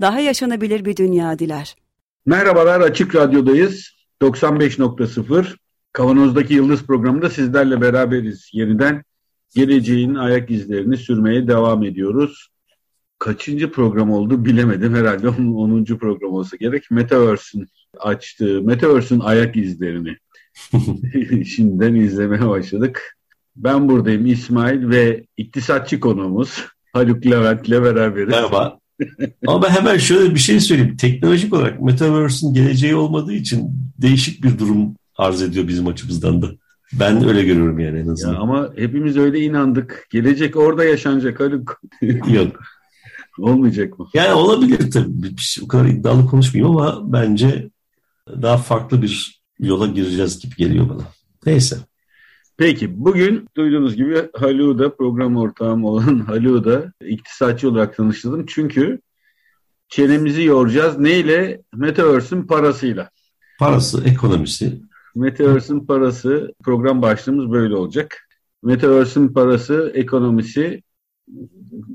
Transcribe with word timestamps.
daha 0.00 0.20
yaşanabilir 0.20 0.84
bir 0.84 0.96
dünya 0.96 1.38
diler. 1.38 1.76
Merhabalar, 2.26 2.80
Açık 2.80 3.14
Radyo'dayız. 3.14 3.98
95.0 4.22 5.56
Kavanoz'daki 5.92 6.54
Yıldız 6.54 6.82
programında 6.82 7.30
sizlerle 7.30 7.80
beraberiz. 7.80 8.50
Yeniden 8.52 9.02
geleceğin 9.54 10.14
ayak 10.14 10.50
izlerini 10.50 10.96
sürmeye 10.96 11.48
devam 11.48 11.84
ediyoruz. 11.84 12.48
Kaçıncı 13.18 13.72
program 13.72 14.10
oldu 14.10 14.44
bilemedim. 14.44 14.94
Herhalde 14.94 15.28
10. 15.28 15.84
program 15.84 16.32
olsa 16.32 16.56
gerek. 16.56 16.90
Metaverse'ün 16.90 17.68
açtığı, 17.98 18.62
Metaverse'ün 18.62 19.20
ayak 19.20 19.56
izlerini 19.56 20.16
şimdiden 21.44 21.94
izlemeye 21.94 22.48
başladık. 22.48 23.16
Ben 23.56 23.88
buradayım 23.88 24.26
İsmail 24.26 24.88
ve 24.88 25.26
iktisatçı 25.36 26.00
konuğumuz 26.00 26.66
Haluk 26.92 27.26
Levent'le 27.26 27.70
beraberiz. 27.70 28.28
Merhaba. 28.28 28.78
Ama 29.46 29.62
ben 29.62 29.70
hemen 29.70 29.98
şöyle 29.98 30.34
bir 30.34 30.40
şey 30.40 30.60
söyleyeyim. 30.60 30.96
Teknolojik 30.96 31.54
olarak 31.54 31.80
Metaverse'ün 31.82 32.54
geleceği 32.54 32.94
olmadığı 32.94 33.32
için 33.32 33.70
değişik 33.98 34.44
bir 34.44 34.58
durum 34.58 34.94
arz 35.16 35.42
ediyor 35.42 35.68
bizim 35.68 35.86
açımızdan 35.86 36.42
da. 36.42 36.50
Ben 36.92 37.28
öyle 37.28 37.42
görüyorum 37.42 37.78
yani 37.78 37.98
en 37.98 38.08
azından. 38.08 38.34
Ya 38.34 38.40
ama 38.40 38.70
hepimiz 38.76 39.16
öyle 39.16 39.40
inandık. 39.40 40.06
Gelecek 40.10 40.56
orada 40.56 40.84
yaşanacak 40.84 41.40
Haluk. 41.40 41.80
Yok. 42.28 42.60
Olmayacak 43.38 43.98
mı? 43.98 44.08
Yani 44.14 44.32
olabilir 44.32 44.90
tabii. 44.90 45.36
Şey, 45.38 45.64
o 45.64 45.68
kadar 45.68 45.86
iddialı 45.86 46.26
konuşmayayım 46.26 46.76
ama 46.76 47.12
bence 47.12 47.70
daha 48.42 48.56
farklı 48.56 49.02
bir 49.02 49.42
yola 49.60 49.86
gireceğiz 49.86 50.38
gibi 50.38 50.54
geliyor 50.56 50.88
bana. 50.88 51.02
Neyse. 51.46 51.76
Peki 52.58 53.04
bugün 53.04 53.48
duyduğunuz 53.56 53.96
gibi 53.96 54.28
Haluk'da 54.34 54.96
program 54.96 55.36
ortağım 55.36 55.84
olan 55.84 56.18
Haluk'da 56.26 56.92
iktisatçı 57.00 57.70
olarak 57.70 57.96
tanıştırdım. 57.96 58.46
Çünkü 58.46 59.00
çenemizi 59.88 60.42
yoracağız. 60.42 60.98
Neyle? 60.98 61.62
Metaverse'ün 61.74 62.42
parasıyla. 62.42 63.10
Parası, 63.58 64.04
ekonomisi. 64.04 64.82
Metaverse'ün 65.14 65.86
parası 65.86 66.54
program 66.64 67.02
başlığımız 67.02 67.50
böyle 67.50 67.76
olacak. 67.76 68.28
Metaverse'ün 68.62 69.28
parası, 69.28 69.92
ekonomisi 69.94 70.82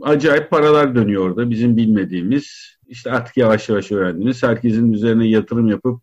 acayip 0.02 0.50
paralar 0.50 0.96
dönüyor 0.96 1.30
orada 1.30 1.50
bizim 1.50 1.78
bilmediğimiz. 1.78 2.78
İşte 2.88 3.12
artık 3.12 3.38
yavaş 3.38 3.70
yavaş 3.70 3.92
öğrendiğimiz 3.92 4.44
herkesin 4.44 4.94
üzerine 4.94 5.28
yatırım 5.28 5.68
yapıp 5.68 6.02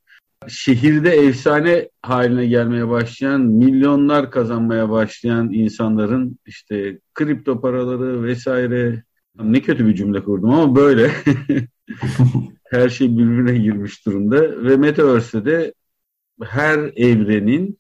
şehirde 0.49 1.11
efsane 1.11 1.89
haline 2.03 2.47
gelmeye 2.47 2.89
başlayan, 2.89 3.41
milyonlar 3.41 4.31
kazanmaya 4.31 4.91
başlayan 4.91 5.53
insanların 5.53 6.39
işte 6.47 6.99
kripto 7.15 7.61
paraları 7.61 8.23
vesaire 8.23 9.03
ne 9.43 9.63
kötü 9.63 9.87
bir 9.87 9.95
cümle 9.95 10.25
kurdum 10.25 10.51
ama 10.51 10.77
böyle 10.77 11.11
her 12.71 12.89
şey 12.89 13.19
birbirine 13.19 13.59
girmiş 13.59 14.07
durumda 14.07 14.65
ve 14.65 14.77
Metaverse'de 14.77 15.51
de 15.51 15.75
her 16.43 16.79
evrenin 16.97 17.79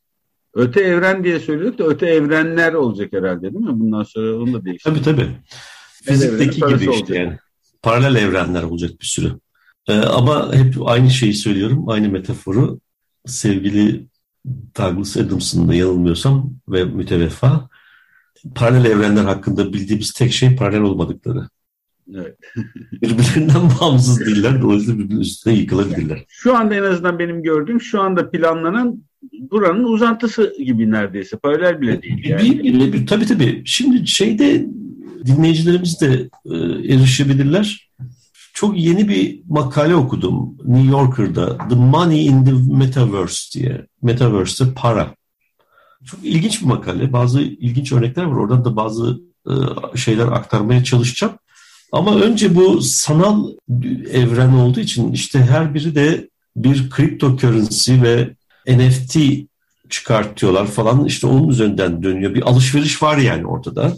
öte 0.55 0.81
evren 0.81 1.25
diye 1.25 1.41
söylüyorduk 1.41 1.79
da 1.79 1.85
öte 1.85 2.07
evrenler 2.07 2.73
olacak 2.73 3.13
herhalde 3.13 3.43
değil 3.43 3.65
mi? 3.65 3.81
Bundan 3.81 4.03
sonra 4.03 4.37
onu 4.37 4.53
da 4.53 4.65
değiştirecek. 4.65 5.05
Tabii 5.05 5.17
tabii. 5.17 5.31
Fizikteki 6.05 6.61
gibi 6.61 6.75
işte 6.75 6.91
olacak. 6.91 7.11
yani. 7.11 7.39
Paralel 7.83 8.23
evrenler 8.23 8.63
olacak 8.63 8.91
bir 9.01 9.07
sürü. 9.07 9.33
Ee, 9.89 9.93
ama 9.93 10.55
hep 10.55 10.75
aynı 10.85 11.11
şeyi 11.11 11.35
söylüyorum, 11.35 11.89
aynı 11.89 12.09
metaforu. 12.09 12.81
Sevgili 13.27 14.07
Douglas 14.79 15.17
Adams'ın 15.17 15.69
da 15.69 15.75
yanılmıyorsam 15.75 16.53
ve 16.69 16.85
müteveffa, 16.85 17.69
paralel 18.55 18.85
evrenler 18.85 19.25
hakkında 19.25 19.73
bildiğimiz 19.73 20.13
tek 20.13 20.33
şey 20.33 20.57
paralel 20.57 20.81
olmadıkları. 20.81 21.49
Evet. 22.15 22.37
Birbirlerinden 22.93 23.71
bağımsız 23.81 24.21
değiller, 24.21 24.63
dolayısıyla 24.63 24.99
birbirinin 24.99 25.21
üstüne 25.21 25.55
yıkılabilirler. 25.55 26.25
Şu 26.29 26.57
anda 26.57 26.75
en 26.75 26.83
azından 26.83 27.19
benim 27.19 27.43
gördüğüm, 27.43 27.81
şu 27.81 28.01
anda 28.01 28.31
planlanan 28.31 29.03
buranın 29.33 29.85
uzantısı 29.85 30.55
gibi 30.59 30.91
neredeyse. 30.91 31.37
Paralel 31.37 31.81
bile 31.81 32.03
değil. 32.03 32.25
Yani. 32.25 32.43
Bir, 32.43 32.65
bir, 32.65 32.93
bir, 32.93 33.07
tabii 33.07 33.27
tabii. 33.27 33.63
Şimdi 33.65 34.07
şeyde 34.07 34.67
dinleyicilerimiz 35.27 36.01
de 36.01 36.29
e, 36.45 36.57
erişebilirler 36.95 37.90
çok 38.61 38.79
yeni 38.79 39.09
bir 39.09 39.41
makale 39.49 39.95
okudum 39.95 40.57
New 40.65 40.91
Yorker'da. 40.91 41.69
The 41.69 41.75
Money 41.75 42.27
in 42.27 42.45
the 42.45 42.53
Metaverse 42.53 43.61
diye. 43.61 43.87
Metaverse'te 44.03 44.75
para. 44.75 45.15
Çok 46.05 46.25
ilginç 46.25 46.61
bir 46.61 46.67
makale. 46.67 47.13
Bazı 47.13 47.41
ilginç 47.41 47.93
örnekler 47.93 48.25
var. 48.25 48.37
Oradan 48.37 48.65
da 48.65 48.77
bazı 48.77 49.21
e, 49.47 49.53
şeyler 49.97 50.27
aktarmaya 50.27 50.85
çalışacağım. 50.85 51.33
Ama 51.93 52.21
önce 52.21 52.55
bu 52.55 52.83
sanal 52.83 53.49
evren 54.13 54.53
olduğu 54.53 54.81
için 54.81 55.13
işte 55.13 55.39
her 55.39 55.75
biri 55.75 55.95
de 55.95 56.29
bir 56.57 56.91
cryptocurrency 56.97 57.93
ve 58.03 58.35
NFT 58.67 59.17
çıkartıyorlar 59.91 60.67
falan. 60.67 61.05
İşte 61.05 61.27
onun 61.27 61.49
üzerinden 61.49 62.03
dönüyor. 62.03 62.35
Bir 62.35 62.43
alışveriş 62.43 63.03
var 63.03 63.19
yani 63.19 63.47
ortada. 63.47 63.97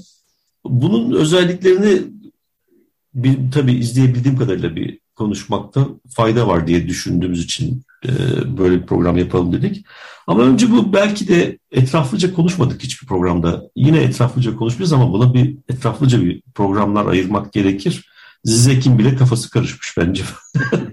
Bunun 0.65 1.13
özelliklerini 1.13 2.12
bir, 3.15 3.51
tabii 3.51 3.73
izleyebildiğim 3.73 4.39
kadarıyla 4.39 4.77
bir 4.77 4.99
konuşmakta 5.17 5.89
fayda 6.11 6.49
var 6.49 6.67
diye 6.67 6.89
düşündüğümüz 6.89 7.45
için 7.45 7.83
e, 8.05 8.09
böyle 8.59 8.83
bir 8.83 8.87
program 8.87 9.19
yapalım 9.19 9.53
dedik. 9.53 9.87
Ama 10.27 10.43
önce 10.43 10.71
bu 10.71 10.93
belki 10.93 11.29
de 11.29 11.59
etraflıca 11.73 12.35
konuşmadık 12.35 12.83
hiçbir 12.83 13.07
programda. 13.07 13.63
Yine 13.77 14.03
etraflıca 14.03 14.57
konuşmayacağız 14.57 14.93
ama 14.93 15.13
buna 15.13 15.35
bir 15.35 15.57
etraflıca 15.69 16.23
bir 16.23 16.43
programlar 16.55 17.07
ayırmak 17.07 17.53
gerekir. 17.53 18.09
Zizek'in 18.45 18.99
bile 18.99 19.17
kafası 19.17 19.51
karışmış 19.51 19.95
bence. 19.99 20.25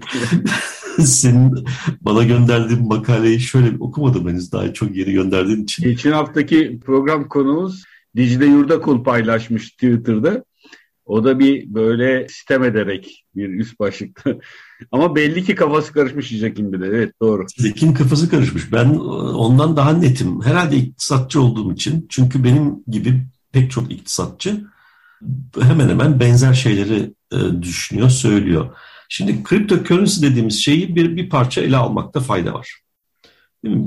Senin 0.98 1.66
bana 2.00 2.24
gönderdiğin 2.24 2.88
makaleyi 2.88 3.40
şöyle 3.40 3.74
bir 3.74 3.80
okumadım 3.80 4.28
henüz 4.28 4.52
daha 4.52 4.72
çok 4.72 4.96
yeni 4.96 5.12
gönderdiğin 5.12 5.62
için. 5.62 5.84
Geçen 5.84 6.12
haftaki 6.12 6.80
program 6.84 7.28
konuğumuz 7.28 7.84
Dicle 8.16 8.46
Yurdakul 8.46 9.04
paylaşmış 9.04 9.70
Twitter'da. 9.70 10.44
O 11.10 11.24
da 11.24 11.38
bir 11.38 11.74
böyle 11.74 12.26
sitem 12.28 12.64
ederek 12.64 13.24
bir 13.36 13.48
üst 13.48 13.80
başlıkta. 13.80 14.34
Ama 14.92 15.16
belli 15.16 15.44
ki 15.44 15.54
kafası 15.54 15.92
karışmış 15.92 16.28
Jack'in 16.28 16.72
bir. 16.72 16.80
Evet 16.80 17.20
doğru. 17.20 17.46
Jack'in 17.58 17.92
kafası 17.92 18.30
karışmış. 18.30 18.72
Ben 18.72 18.88
ondan 18.88 19.76
daha 19.76 19.92
netim. 19.92 20.42
Herhalde 20.42 20.76
iktisatçı 20.76 21.40
olduğum 21.42 21.72
için. 21.72 22.06
Çünkü 22.08 22.44
benim 22.44 22.84
gibi 22.88 23.22
pek 23.52 23.70
çok 23.70 23.92
iktisatçı 23.92 24.64
hemen 25.60 25.88
hemen 25.88 26.20
benzer 26.20 26.54
şeyleri 26.54 27.14
e, 27.32 27.62
düşünüyor, 27.62 28.10
söylüyor. 28.10 28.76
Şimdi 29.08 29.44
cryptocurrency 29.48 30.26
dediğimiz 30.26 30.64
şeyi 30.64 30.96
bir, 30.96 31.16
bir 31.16 31.28
parça 31.28 31.60
ele 31.60 31.76
almakta 31.76 32.20
fayda 32.20 32.54
var. 32.54 32.80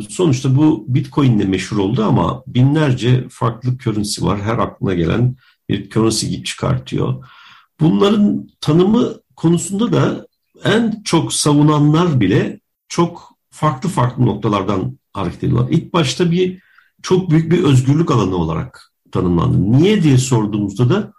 Sonuçta 0.09 0.55
bu 0.55 0.85
Bitcoin 0.87 1.39
ile 1.39 1.45
meşhur 1.45 1.77
oldu 1.77 2.03
ama 2.03 2.43
binlerce 2.47 3.25
farklı 3.29 3.77
currency 3.77 4.25
var. 4.25 4.41
Her 4.41 4.57
aklına 4.57 4.93
gelen 4.93 5.35
bir 5.73 6.43
çıkartıyor. 6.43 7.25
Bunların 7.79 8.49
tanımı 8.61 9.13
konusunda 9.35 9.93
da 9.93 10.27
en 10.63 11.01
çok 11.03 11.33
savunanlar 11.33 12.19
bile 12.19 12.59
çok 12.87 13.33
farklı 13.49 13.89
farklı 13.89 14.25
noktalardan 14.25 14.99
hareket 15.13 15.43
ediyorlar. 15.43 15.71
İlk 15.71 15.93
başta 15.93 16.31
bir 16.31 16.59
çok 17.01 17.29
büyük 17.29 17.51
bir 17.51 17.63
özgürlük 17.63 18.11
alanı 18.11 18.35
olarak 18.35 18.91
tanımlandı. 19.11 19.71
Niye 19.71 20.03
diye 20.03 20.17
sorduğumuzda 20.17 20.89
da 20.89 21.13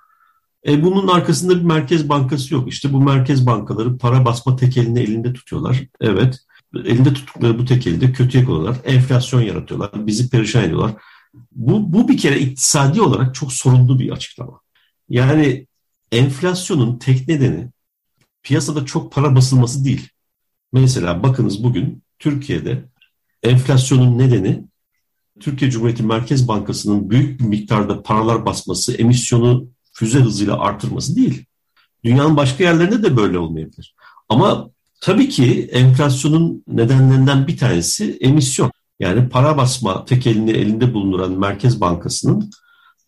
e, 0.66 0.82
bunun 0.82 1.08
arkasında 1.08 1.56
bir 1.56 1.64
merkez 1.64 2.08
bankası 2.08 2.54
yok. 2.54 2.68
İşte 2.68 2.92
bu 2.92 3.00
merkez 3.00 3.46
bankaları 3.46 3.98
para 3.98 4.24
basma 4.24 4.56
tekelini 4.56 5.00
elinde 5.00 5.32
tutuyorlar. 5.32 5.82
Evet. 6.00 6.38
Elinde 6.84 7.14
tuttukları 7.14 7.58
bu 7.58 7.64
tekeli 7.64 8.00
de 8.00 8.12
kötüye 8.12 8.44
koyuyorlar. 8.44 8.76
Enflasyon 8.84 9.40
yaratıyorlar. 9.40 9.90
Bizi 9.94 10.30
perişan 10.30 10.64
ediyorlar. 10.64 10.92
Bu, 11.52 11.92
bu 11.92 12.08
bir 12.08 12.18
kere 12.18 12.40
iktisadi 12.40 13.00
olarak 13.00 13.34
çok 13.34 13.52
sorunlu 13.52 13.98
bir 13.98 14.10
açıklama. 14.10 14.60
Yani 15.08 15.66
enflasyonun 16.12 16.98
tek 16.98 17.28
nedeni 17.28 17.68
piyasada 18.42 18.84
çok 18.84 19.12
para 19.12 19.36
basılması 19.36 19.84
değil. 19.84 20.08
Mesela 20.72 21.22
bakınız 21.22 21.64
bugün 21.64 22.02
Türkiye'de 22.18 22.84
enflasyonun 23.42 24.18
nedeni 24.18 24.64
Türkiye 25.40 25.70
Cumhuriyeti 25.70 26.02
Merkez 26.02 26.48
Bankası'nın 26.48 27.10
büyük 27.10 27.40
bir 27.40 27.44
miktarda 27.44 28.02
paralar 28.02 28.46
basması, 28.46 28.94
emisyonu 28.94 29.68
füze 29.92 30.20
hızıyla 30.20 30.58
artırması 30.60 31.16
değil. 31.16 31.44
Dünyanın 32.04 32.36
başka 32.36 32.64
yerlerinde 32.64 33.02
de 33.02 33.16
böyle 33.16 33.38
olmayabilir. 33.38 33.94
Ama 34.28 34.70
tabii 35.00 35.28
ki 35.28 35.68
enflasyonun 35.72 36.64
nedenlerinden 36.68 37.46
bir 37.46 37.56
tanesi 37.56 38.18
emisyon. 38.20 38.72
Yani 39.04 39.28
para 39.28 39.56
basma 39.56 40.04
tekelini 40.04 40.50
elinde 40.50 40.94
bulunduran 40.94 41.32
Merkez 41.32 41.80
Bankası'nın 41.80 42.50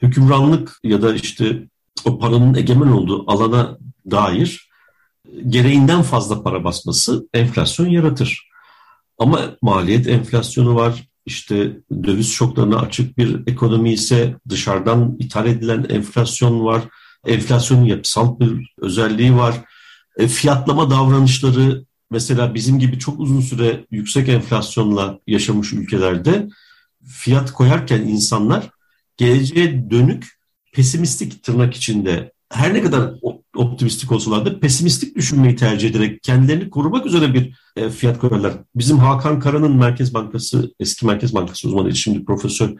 hükümranlık 0.02 0.80
ya 0.84 1.02
da 1.02 1.14
işte 1.14 1.68
o 2.04 2.18
paranın 2.18 2.54
egemen 2.54 2.86
olduğu 2.86 3.30
alana 3.30 3.78
dair 4.10 4.68
gereğinden 5.48 6.02
fazla 6.02 6.42
para 6.42 6.64
basması 6.64 7.28
enflasyon 7.34 7.86
yaratır. 7.86 8.48
Ama 9.18 9.40
maliyet 9.62 10.06
enflasyonu 10.06 10.74
var, 10.74 11.08
işte 11.26 11.76
döviz 12.04 12.32
şoklarına 12.32 12.78
açık 12.78 13.18
bir 13.18 13.42
ekonomi 13.46 13.92
ise 13.92 14.36
dışarıdan 14.48 15.16
ithal 15.18 15.46
edilen 15.46 15.86
enflasyon 15.88 16.64
var. 16.64 16.82
Enflasyonun 17.26 17.84
yapısal 17.84 18.40
bir 18.40 18.74
özelliği 18.78 19.36
var. 19.36 19.64
E, 20.18 20.28
fiyatlama 20.28 20.90
davranışları 20.90 21.84
mesela 22.10 22.54
bizim 22.54 22.78
gibi 22.78 22.98
çok 22.98 23.20
uzun 23.20 23.40
süre 23.40 23.84
yüksek 23.90 24.28
enflasyonla 24.28 25.18
yaşamış 25.26 25.72
ülkelerde 25.72 26.48
fiyat 27.06 27.52
koyarken 27.52 28.00
insanlar 28.00 28.70
geleceğe 29.16 29.90
dönük 29.90 30.26
pesimistik 30.72 31.42
tırnak 31.42 31.74
içinde 31.74 32.32
her 32.50 32.74
ne 32.74 32.82
kadar 32.82 33.12
optimistik 33.56 34.12
olsalar 34.12 34.46
da 34.46 34.60
pesimistik 34.60 35.16
düşünmeyi 35.16 35.56
tercih 35.56 35.90
ederek 35.90 36.22
kendilerini 36.22 36.70
korumak 36.70 37.06
üzere 37.06 37.34
bir 37.34 37.54
e, 37.76 37.90
fiyat 37.90 38.18
koyarlar. 38.18 38.52
Bizim 38.74 38.98
Hakan 38.98 39.40
Kara'nın 39.40 39.76
Merkez 39.76 40.14
Bankası, 40.14 40.74
eski 40.80 41.06
Merkez 41.06 41.34
Bankası 41.34 41.68
uzmanı, 41.68 41.94
şimdi 41.94 42.24
Profesör 42.24 42.70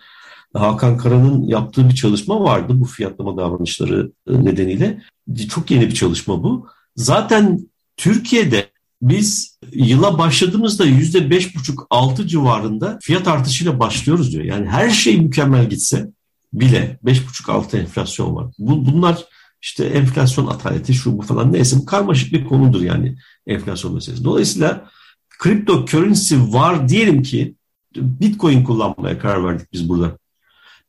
Hakan 0.55 0.97
Kara'nın 0.97 1.43
yaptığı 1.43 1.89
bir 1.89 1.95
çalışma 1.95 2.41
vardı 2.41 2.73
bu 2.77 2.85
fiyatlama 2.85 3.37
davranışları 3.37 4.13
e, 4.29 4.45
nedeniyle. 4.45 5.03
Çok 5.49 5.71
yeni 5.71 5.89
bir 5.89 5.95
çalışma 5.95 6.43
bu. 6.43 6.67
Zaten 6.97 7.61
Türkiye'de 7.97 8.67
biz 9.03 9.59
yıla 9.73 10.19
başladığımızda 10.19 10.85
yüzde 10.85 11.31
beş 11.31 11.57
buçuk 11.57 11.87
altı 11.91 12.27
civarında 12.27 12.99
fiyat 13.03 13.29
artışıyla 13.29 13.81
başlıyoruz 13.81 14.33
diyor. 14.33 14.45
Yani 14.45 14.67
her 14.67 14.91
şey 14.91 15.21
mükemmel 15.21 15.71
gitse 15.71 16.11
bile 16.53 16.99
beş 17.03 17.29
buçuk 17.29 17.49
altı 17.49 17.79
enflasyon 17.79 18.35
var. 18.37 18.47
Bu, 18.59 18.87
bunlar 18.87 19.25
işte 19.63 19.85
enflasyon 19.85 20.47
ataleti 20.47 20.95
şu 20.95 21.19
bu 21.19 21.23
falan 21.23 21.53
neyse 21.53 21.77
bu 21.79 21.85
karmaşık 21.85 22.33
bir 22.33 22.45
konudur 22.45 22.83
yani 22.83 23.17
enflasyon 23.47 23.95
meselesi. 23.95 24.25
Dolayısıyla 24.25 24.91
kripto 25.39 25.87
currency 25.87 26.35
var 26.39 26.89
diyelim 26.89 27.23
ki 27.23 27.55
bitcoin 27.97 28.65
kullanmaya 28.65 29.19
karar 29.19 29.45
verdik 29.45 29.73
biz 29.73 29.89
burada. 29.89 30.19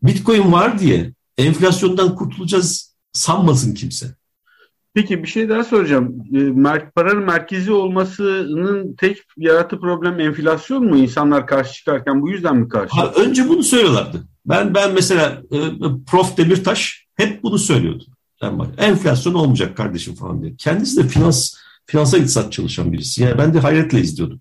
Bitcoin 0.04 0.52
var 0.52 0.80
diye 0.80 1.14
enflasyondan 1.38 2.16
kurtulacağız 2.16 2.96
sanmasın 3.14 3.74
kimse. 3.74 4.17
Peki 4.98 5.24
bir 5.24 5.28
şey 5.28 5.50
daha 5.50 5.64
soracağım. 5.64 6.16
E, 6.36 6.82
paranın 6.96 7.24
merkezi 7.24 7.72
olmasının 7.72 8.96
tek 8.96 9.18
yarattığı 9.38 9.80
problem 9.80 10.20
enflasyon 10.20 10.86
mu? 10.86 10.98
İnsanlar 10.98 11.48
karşı 11.48 11.74
çıkarken 11.74 12.22
bu 12.22 12.30
yüzden 12.30 12.58
mi 12.58 12.70
karşı? 12.70 12.96
Ha, 12.96 13.12
önce 13.16 13.50
bunu 13.50 13.64
söylüyorlardı. 13.64 14.24
Ben 14.46 14.74
ben 14.76 14.94
mesela 14.94 15.42
e, 15.52 15.58
Prof 16.08 16.38
Demirtaş 16.38 17.08
hep 17.16 17.44
bunu 17.44 17.58
söylüyordu. 17.60 18.04
Yani 18.42 18.60
bak 18.60 18.68
enflasyon 18.78 19.34
olmayacak 19.34 19.78
kardeşim 19.78 20.16
falan 20.16 20.42
diye. 20.42 20.56
Kendisi 20.56 21.04
de 21.04 21.08
finans 21.08 21.54
finansal 21.86 22.20
iktisat 22.20 22.52
çalışan 22.52 22.94
birisi. 22.94 23.24
Yani 23.24 23.38
ben 23.38 23.54
de 23.54 23.60
hayretle 23.60 24.00
izliyordum. 24.00 24.40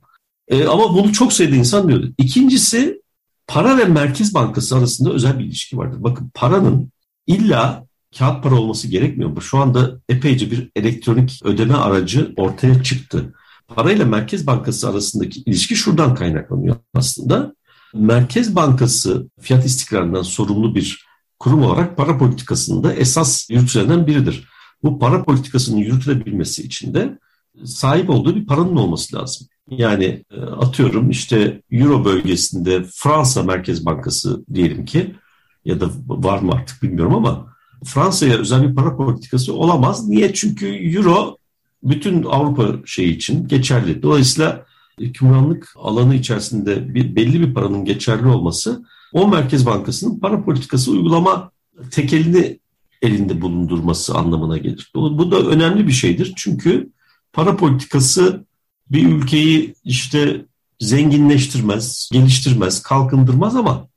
E, 0.48 0.66
ama 0.66 0.94
bunu 0.94 1.12
çok 1.12 1.32
sayıda 1.32 1.56
insan 1.56 1.88
diyordu. 1.88 2.12
İkincisi 2.18 3.02
para 3.46 3.78
ve 3.78 3.84
Merkez 3.84 4.34
Bankası 4.34 4.76
arasında 4.76 5.12
özel 5.12 5.38
bir 5.38 5.44
ilişki 5.44 5.78
vardır. 5.78 6.02
Bakın 6.02 6.30
paranın 6.34 6.90
illa 7.26 7.85
kağıt 8.18 8.42
para 8.42 8.54
olması 8.54 8.88
gerekmiyor 8.88 9.30
mu? 9.30 9.40
Şu 9.40 9.58
anda 9.58 10.00
epeyce 10.08 10.50
bir 10.50 10.70
elektronik 10.76 11.40
ödeme 11.44 11.74
aracı 11.74 12.32
ortaya 12.36 12.82
çıktı. 12.82 13.34
Parayla 13.68 14.04
Merkez 14.04 14.46
Bankası 14.46 14.90
arasındaki 14.90 15.40
ilişki 15.40 15.76
şuradan 15.76 16.14
kaynaklanıyor 16.14 16.76
aslında. 16.94 17.54
Merkez 17.94 18.56
Bankası 18.56 19.30
fiyat 19.40 19.66
istikrarından 19.66 20.22
sorumlu 20.22 20.74
bir 20.74 21.06
kurum 21.38 21.62
olarak 21.62 21.96
para 21.96 22.18
politikasında 22.18 22.94
esas 22.94 23.50
yürütülenden 23.50 24.06
biridir. 24.06 24.48
Bu 24.82 24.98
para 24.98 25.24
politikasının 25.24 25.76
yürütülebilmesi 25.76 26.62
için 26.62 26.94
de 26.94 27.18
sahip 27.64 28.10
olduğu 28.10 28.36
bir 28.36 28.46
paranın 28.46 28.76
olması 28.76 29.16
lazım. 29.16 29.46
Yani 29.70 30.24
e, 30.30 30.40
atıyorum 30.40 31.10
işte 31.10 31.62
Euro 31.70 32.04
bölgesinde 32.04 32.84
Fransa 32.94 33.42
Merkez 33.42 33.86
Bankası 33.86 34.44
diyelim 34.54 34.84
ki 34.84 35.16
ya 35.64 35.80
da 35.80 35.90
var 36.06 36.38
mı 36.38 36.52
artık 36.52 36.82
bilmiyorum 36.82 37.14
ama 37.14 37.55
Fransa'ya 37.86 38.38
özel 38.38 38.68
bir 38.68 38.74
para 38.74 38.96
politikası 38.96 39.54
olamaz. 39.54 40.08
Niye? 40.08 40.34
Çünkü 40.34 40.66
Euro 40.66 41.36
bütün 41.82 42.22
Avrupa 42.22 42.86
şeyi 42.86 43.16
için 43.16 43.48
geçerli. 43.48 44.02
Dolayısıyla 44.02 44.64
hükümranlık 45.00 45.74
alanı 45.76 46.14
içerisinde 46.14 46.94
bir, 46.94 47.16
belli 47.16 47.40
bir 47.40 47.54
paranın 47.54 47.84
geçerli 47.84 48.26
olması 48.26 48.84
o 49.12 49.28
Merkez 49.28 49.66
Bankası'nın 49.66 50.18
para 50.18 50.44
politikası 50.44 50.90
uygulama 50.90 51.50
tekelini 51.90 52.58
elinde 53.02 53.40
bulundurması 53.40 54.14
anlamına 54.14 54.58
gelir. 54.58 54.92
Bu 54.94 55.30
da 55.30 55.38
önemli 55.38 55.86
bir 55.86 55.92
şeydir. 55.92 56.32
Çünkü 56.36 56.90
para 57.32 57.56
politikası 57.56 58.44
bir 58.90 59.08
ülkeyi 59.08 59.74
işte 59.84 60.46
zenginleştirmez, 60.80 62.10
geliştirmez, 62.12 62.82
kalkındırmaz 62.82 63.56
ama 63.56 63.88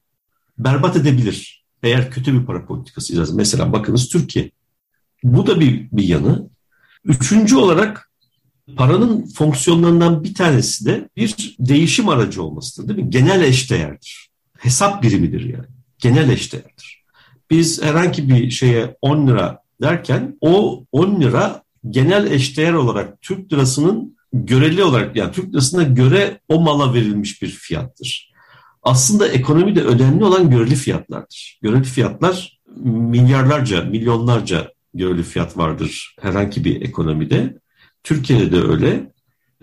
berbat 0.57 0.95
edebilir. 0.95 1.58
Eğer 1.83 2.11
kötü 2.11 2.41
bir 2.41 2.45
para 2.45 2.65
politikası 2.65 3.13
izlerse. 3.13 3.33
Mesela 3.35 3.73
bakınız 3.73 4.09
Türkiye. 4.09 4.51
Bu 5.23 5.47
da 5.47 5.59
bir, 5.59 5.87
bir 5.91 6.03
yanı. 6.03 6.49
Üçüncü 7.05 7.55
olarak 7.55 8.11
paranın 8.75 9.25
fonksiyonlarından 9.25 10.23
bir 10.23 10.33
tanesi 10.33 10.85
de 10.85 11.09
bir 11.17 11.55
değişim 11.59 12.09
aracı 12.09 12.43
olmasıdır 12.43 12.87
değil 12.87 13.05
mi? 13.05 13.09
Genel 13.09 13.41
eşdeğerdir. 13.41 14.29
Hesap 14.57 15.03
birimidir 15.03 15.41
yani. 15.41 15.67
Genel 15.97 16.29
eşdeğerdir. 16.29 17.03
Biz 17.51 17.83
herhangi 17.83 18.29
bir 18.29 18.49
şeye 18.49 18.95
10 19.01 19.27
lira 19.27 19.63
derken 19.81 20.37
o 20.41 20.85
10 20.91 21.21
lira 21.21 21.63
genel 21.89 22.31
eşdeğer 22.31 22.73
olarak 22.73 23.21
Türk 23.21 23.53
lirasının 23.53 24.17
göreli 24.33 24.83
olarak 24.83 25.15
yani 25.15 25.31
Türk 25.31 25.53
lirasına 25.53 25.83
göre 25.83 26.39
o 26.49 26.61
mala 26.61 26.93
verilmiş 26.93 27.42
bir 27.42 27.47
fiyattır. 27.47 28.29
Aslında 28.83 29.28
ekonomide 29.28 29.83
önemli 29.83 30.26
olan 30.26 30.50
göreli 30.50 30.76
fiyatlardır. 30.76 31.59
Göreli 31.62 31.83
fiyatlar 31.83 32.59
milyarlarca, 32.86 33.83
milyonlarca 33.83 34.71
göreli 34.94 35.24
fiyat 35.24 35.57
vardır 35.57 36.16
herhangi 36.21 36.66
bir 36.66 36.81
ekonomide. 36.81 37.57
Türkiye'de 38.04 38.52
de 38.52 38.62
öyle. 38.62 39.12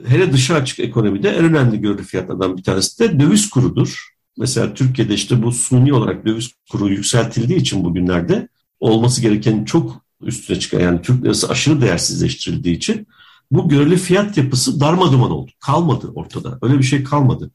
Hele 0.07 0.33
dışa 0.33 0.55
açık 0.55 0.81
ekonomide 0.81 1.31
en 1.31 1.45
önemli 1.45 1.81
göreli 1.81 2.03
fiyatlardan 2.03 2.57
bir 2.57 2.63
tanesi 2.63 2.99
de 2.99 3.21
döviz 3.21 3.51
kurudur. 3.51 4.09
Mesela 4.39 4.75
Türkiye'de 4.75 5.15
işte 5.15 5.43
bu 5.43 5.53
suni 5.53 5.93
olarak 5.93 6.27
döviz 6.27 6.51
kuru 6.73 6.89
yükseltildiği 6.89 7.59
için 7.59 7.85
bugünlerde 7.85 8.49
olması 8.81 9.21
gereken 9.23 9.65
çok 9.65 10.07
üstüne 10.21 10.59
çıkan 10.59 10.81
yani 10.81 11.03
Türk 11.03 11.25
lirası 11.25 11.49
aşırı 11.49 11.81
değersizleştirildiği 11.81 12.77
için 12.77 13.07
bu 13.51 13.69
göreli 13.69 13.97
fiyat 13.97 14.37
yapısı 14.37 14.81
darmaduman 14.81 15.31
oldu. 15.31 15.51
Kalmadı 15.61 16.13
ortada. 16.15 16.59
Öyle 16.63 16.79
bir 16.79 16.85
şey 16.85 17.05
kalmadı. 17.05 17.51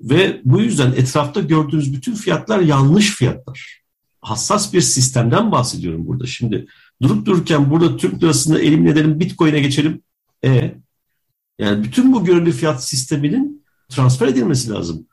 Ve 0.00 0.40
bu 0.44 0.60
yüzden 0.60 0.92
etrafta 0.92 1.40
gördüğünüz 1.40 1.92
bütün 1.92 2.14
fiyatlar 2.14 2.60
yanlış 2.60 3.10
fiyatlar. 3.10 3.80
Hassas 4.20 4.72
bir 4.72 4.80
sistemden 4.80 5.52
bahsediyorum 5.52 6.06
burada. 6.06 6.26
Şimdi 6.26 6.66
durup 7.02 7.26
dururken 7.26 7.70
burada 7.70 7.96
Türk 7.96 8.22
lirasını 8.22 8.58
elimine 8.58 8.90
edelim 8.90 9.20
Bitcoin'e 9.20 9.60
geçelim. 9.60 10.02
E 10.44 10.74
yani 11.58 11.84
bütün 11.84 12.12
bu 12.12 12.24
göreli 12.24 12.52
fiyat 12.52 12.84
sisteminin 12.84 13.64
transfer 13.88 14.28
edilmesi 14.28 14.70
lazım. 14.70 15.06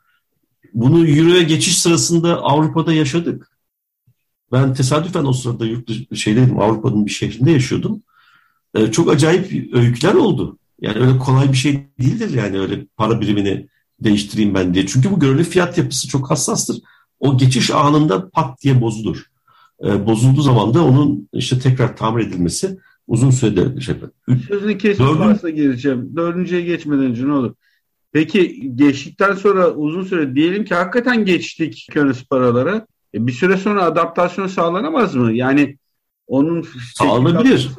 Bunu 0.74 1.08
Euro'ya 1.08 1.42
geçiş 1.42 1.78
sırasında 1.78 2.42
Avrupa'da 2.42 2.92
yaşadık. 2.92 3.50
Ben 4.52 4.74
tesadüfen 4.74 5.24
o 5.24 5.32
sırada 5.32 5.66
yurt 5.66 5.88
dışı, 5.88 6.16
şeydeydim, 6.16 6.60
Avrupa'nın 6.60 7.06
bir 7.06 7.10
şehrinde 7.10 7.50
yaşıyordum. 7.50 8.02
Ee, 8.74 8.92
çok 8.92 9.12
acayip 9.12 9.74
öyküler 9.74 10.14
oldu. 10.14 10.58
Yani 10.80 10.98
öyle 10.98 11.18
kolay 11.18 11.52
bir 11.52 11.56
şey 11.56 11.86
değildir 12.00 12.30
yani 12.30 12.58
öyle 12.58 12.86
para 12.96 13.20
birimini 13.20 13.68
değiştireyim 14.00 14.54
ben 14.54 14.74
diye. 14.74 14.86
Çünkü 14.86 15.10
bu 15.10 15.20
göreli 15.20 15.44
fiyat 15.44 15.78
yapısı 15.78 16.08
çok 16.08 16.30
hassastır. 16.30 16.76
O 17.20 17.38
geçiş 17.38 17.70
anında 17.70 18.30
pat 18.30 18.62
diye 18.62 18.80
bozulur. 18.80 19.24
Ee, 19.84 20.06
bozulduğu 20.06 20.42
zaman 20.42 20.74
da 20.74 20.84
onun 20.84 21.28
işte 21.32 21.58
tekrar 21.58 21.96
tamir 21.96 22.26
edilmesi 22.26 22.78
uzun 23.06 23.30
sürede 23.30 23.80
şey 23.80 23.94
Sözünü 24.48 24.78
kesip 24.78 25.00
Dördün... 25.00 25.56
gireceğim. 25.56 26.16
Dördüncüye 26.16 26.60
geçmeden 26.62 27.04
önce 27.04 27.26
ne 27.26 27.32
olur? 27.32 27.54
Peki 28.12 28.70
geçtikten 28.76 29.34
sonra 29.34 29.70
uzun 29.70 30.04
süre 30.04 30.34
diyelim 30.34 30.64
ki 30.64 30.74
hakikaten 30.74 31.24
geçtik 31.24 31.88
currency 31.92 32.20
paralara. 32.30 32.86
E 33.14 33.26
bir 33.26 33.32
süre 33.32 33.56
sonra 33.56 33.84
adaptasyon 33.84 34.46
sağlanamaz 34.46 35.14
mı? 35.14 35.32
Yani 35.32 35.76
onun 36.26 36.66
sağlanabilir. 36.94 37.70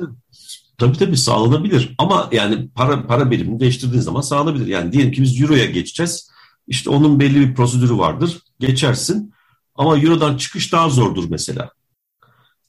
Tabii 0.78 0.98
tabii 0.98 1.18
sağlanabilir. 1.18 1.96
Ama 1.98 2.30
yani 2.32 2.68
para 2.76 3.08
para 3.08 3.32
birimini 3.32 3.60
değiştirdiğin 3.60 4.02
zaman 4.02 4.22
sağlanabilir. 4.22 4.68
Yani 4.68 4.92
diyelim 4.92 5.12
ki 5.12 5.22
biz 5.22 5.42
Euro'ya 5.42 5.66
geçeceğiz. 5.66 6.30
İşte 6.68 6.90
onun 6.90 7.20
belli 7.20 7.40
bir 7.40 7.56
prosedürü 7.56 7.98
vardır. 7.98 8.40
Geçersin. 8.60 9.34
Ama 9.76 9.98
Euro'dan 9.98 10.38
çıkış 10.38 10.74
daha 10.74 10.90
zordur 10.90 11.26
mesela. 11.30 11.70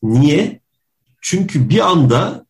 Niye? 0.03 0.61
Çünkü 1.21 1.69
bir 1.69 1.91
anda 1.91 2.47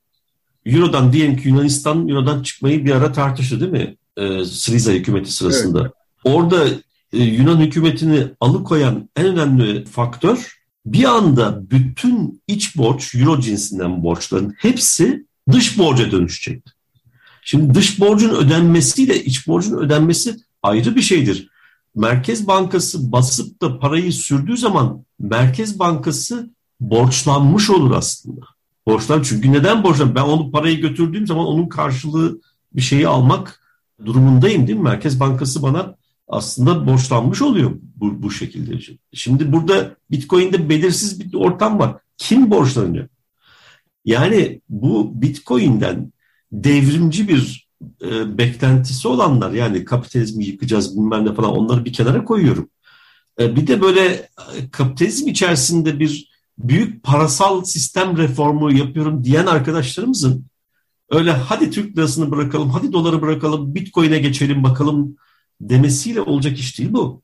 Euro'dan 0.66 1.12
diyelim 1.12 1.36
ki 1.36 1.48
Yunanistan 1.48 2.08
Euro'dan 2.08 2.42
çıkmayı 2.42 2.84
bir 2.84 2.90
ara 2.90 3.12
tartıştı 3.12 3.60
değil 3.60 3.72
mi? 3.72 3.96
Ee, 4.16 4.44
Syriza 4.44 4.92
hükümeti 4.92 5.32
sırasında. 5.32 5.80
Evet. 5.80 5.92
Orada 6.25 6.66
e, 7.12 7.18
Yunan 7.18 7.60
hükümetini 7.60 8.26
alıkoyan 8.40 9.08
en 9.16 9.26
önemli 9.26 9.84
faktör 9.84 10.56
bir 10.86 11.04
anda 11.04 11.70
bütün 11.70 12.42
iç 12.46 12.76
borç, 12.76 13.14
Euro 13.14 13.40
cinsinden 13.40 14.02
borçların 14.02 14.54
hepsi 14.58 15.25
dış 15.52 15.78
borca 15.78 16.10
dönüşecek. 16.10 16.62
Şimdi 17.42 17.74
dış 17.74 18.00
borcun 18.00 18.30
ödenmesiyle 18.30 19.24
iç 19.24 19.48
borcun 19.48 19.78
ödenmesi 19.78 20.36
ayrı 20.62 20.96
bir 20.96 21.02
şeydir. 21.02 21.48
Merkez 21.94 22.46
Bankası 22.46 23.12
basıp 23.12 23.62
da 23.62 23.78
parayı 23.78 24.12
sürdüğü 24.12 24.56
zaman 24.56 25.04
Merkez 25.18 25.78
Bankası 25.78 26.50
borçlanmış 26.80 27.70
olur 27.70 27.90
aslında. 27.90 28.40
Borçlan 28.86 29.22
çünkü 29.22 29.52
neden 29.52 29.84
borçlan? 29.84 30.14
Ben 30.14 30.22
onu 30.22 30.50
parayı 30.50 30.80
götürdüğüm 30.80 31.26
zaman 31.26 31.46
onun 31.46 31.68
karşılığı 31.68 32.40
bir 32.72 32.80
şeyi 32.80 33.08
almak 33.08 33.60
durumundayım 34.04 34.66
değil 34.66 34.78
mi? 34.78 34.84
Merkez 34.84 35.20
Bankası 35.20 35.62
bana 35.62 35.96
aslında 36.28 36.86
borçlanmış 36.86 37.42
oluyor 37.42 37.72
bu, 37.96 38.22
bu 38.22 38.30
şekilde. 38.30 38.96
Şimdi 39.12 39.52
burada 39.52 39.96
Bitcoin'de 40.10 40.68
belirsiz 40.68 41.20
bir 41.20 41.34
ortam 41.34 41.78
var. 41.78 41.96
Kim 42.18 42.50
borçlanıyor? 42.50 43.08
Yani 44.06 44.60
bu 44.68 45.22
Bitcoin'den 45.22 46.12
devrimci 46.52 47.28
bir 47.28 47.68
e, 48.02 48.38
beklentisi 48.38 49.08
olanlar 49.08 49.52
yani 49.52 49.84
kapitalizmi 49.84 50.44
yıkacağız 50.44 50.96
bilmem 50.96 51.26
ne 51.26 51.34
falan 51.34 51.50
onları 51.50 51.84
bir 51.84 51.92
kenara 51.92 52.25
koyuyorum. 52.25 52.70
E, 53.40 53.56
bir 53.56 53.66
de 53.66 53.80
böyle 53.80 54.04
e, 54.56 54.70
kapitalizm 54.72 55.28
içerisinde 55.28 56.00
bir 56.00 56.30
büyük 56.58 57.02
parasal 57.02 57.64
sistem 57.64 58.16
reformu 58.16 58.72
yapıyorum 58.72 59.25
diyen 59.25 59.46
arkadaşlarımızın 59.46 60.46
öyle 61.10 61.32
hadi 61.32 61.70
Türk 61.70 61.98
lirasını 61.98 62.30
bırakalım, 62.30 62.70
hadi 62.70 62.92
doları 62.92 63.22
bırakalım, 63.22 63.75
Bitcoin'e 63.75 64.18
geçelim 64.18 64.64
bakalım 64.64 65.16
demesiyle 65.60 66.20
olacak 66.20 66.58
iş 66.58 66.78
değil 66.78 66.92
bu. 66.92 67.22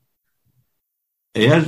Eğer 1.35 1.63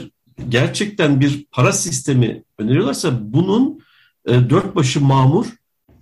gerçekten 0.50 1.22
bir 1.22 1.45
para 1.51 1.72
sistemi 1.72 2.43
öneriyorlarsa 2.57 3.34
bunun 3.34 3.85
e, 4.27 4.50
dört 4.50 4.75
başı 4.75 5.01
mamur 5.01 5.46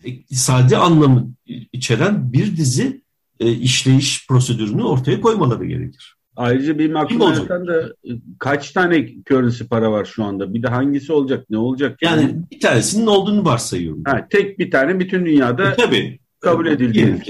iktisadi 0.03 0.77
anlamı 0.77 1.27
içeren 1.73 2.33
bir 2.33 2.57
dizi 2.57 3.01
e, 3.39 3.51
işleyiş 3.51 4.27
prosedürünü 4.27 4.83
ortaya 4.83 5.21
koymaları 5.21 5.65
gerekir. 5.65 6.15
Ayrıca 6.35 6.79
benim 6.79 6.97
aklımda 6.97 7.67
da 7.67 7.93
e, 8.07 8.11
kaç 8.39 8.71
tane 8.71 9.07
currency 9.29 9.63
para 9.63 9.91
var 9.91 10.05
şu 10.05 10.23
anda? 10.23 10.53
Bir 10.53 10.63
de 10.63 10.67
hangisi 10.67 11.13
olacak? 11.13 11.45
Ne 11.49 11.57
olacak? 11.57 11.97
Yani, 12.01 12.21
yani 12.21 12.43
bir 12.51 12.59
tanesinin 12.59 13.07
olduğunu 13.07 13.45
varsayıyorum. 13.45 14.03
Ha, 14.05 14.27
tek 14.29 14.59
bir 14.59 14.71
tane 14.71 14.99
bütün 14.99 15.25
dünyada 15.25 15.71
e, 15.71 15.75
tabii, 15.75 16.19
kabul 16.39 16.67
edildi. 16.67 17.23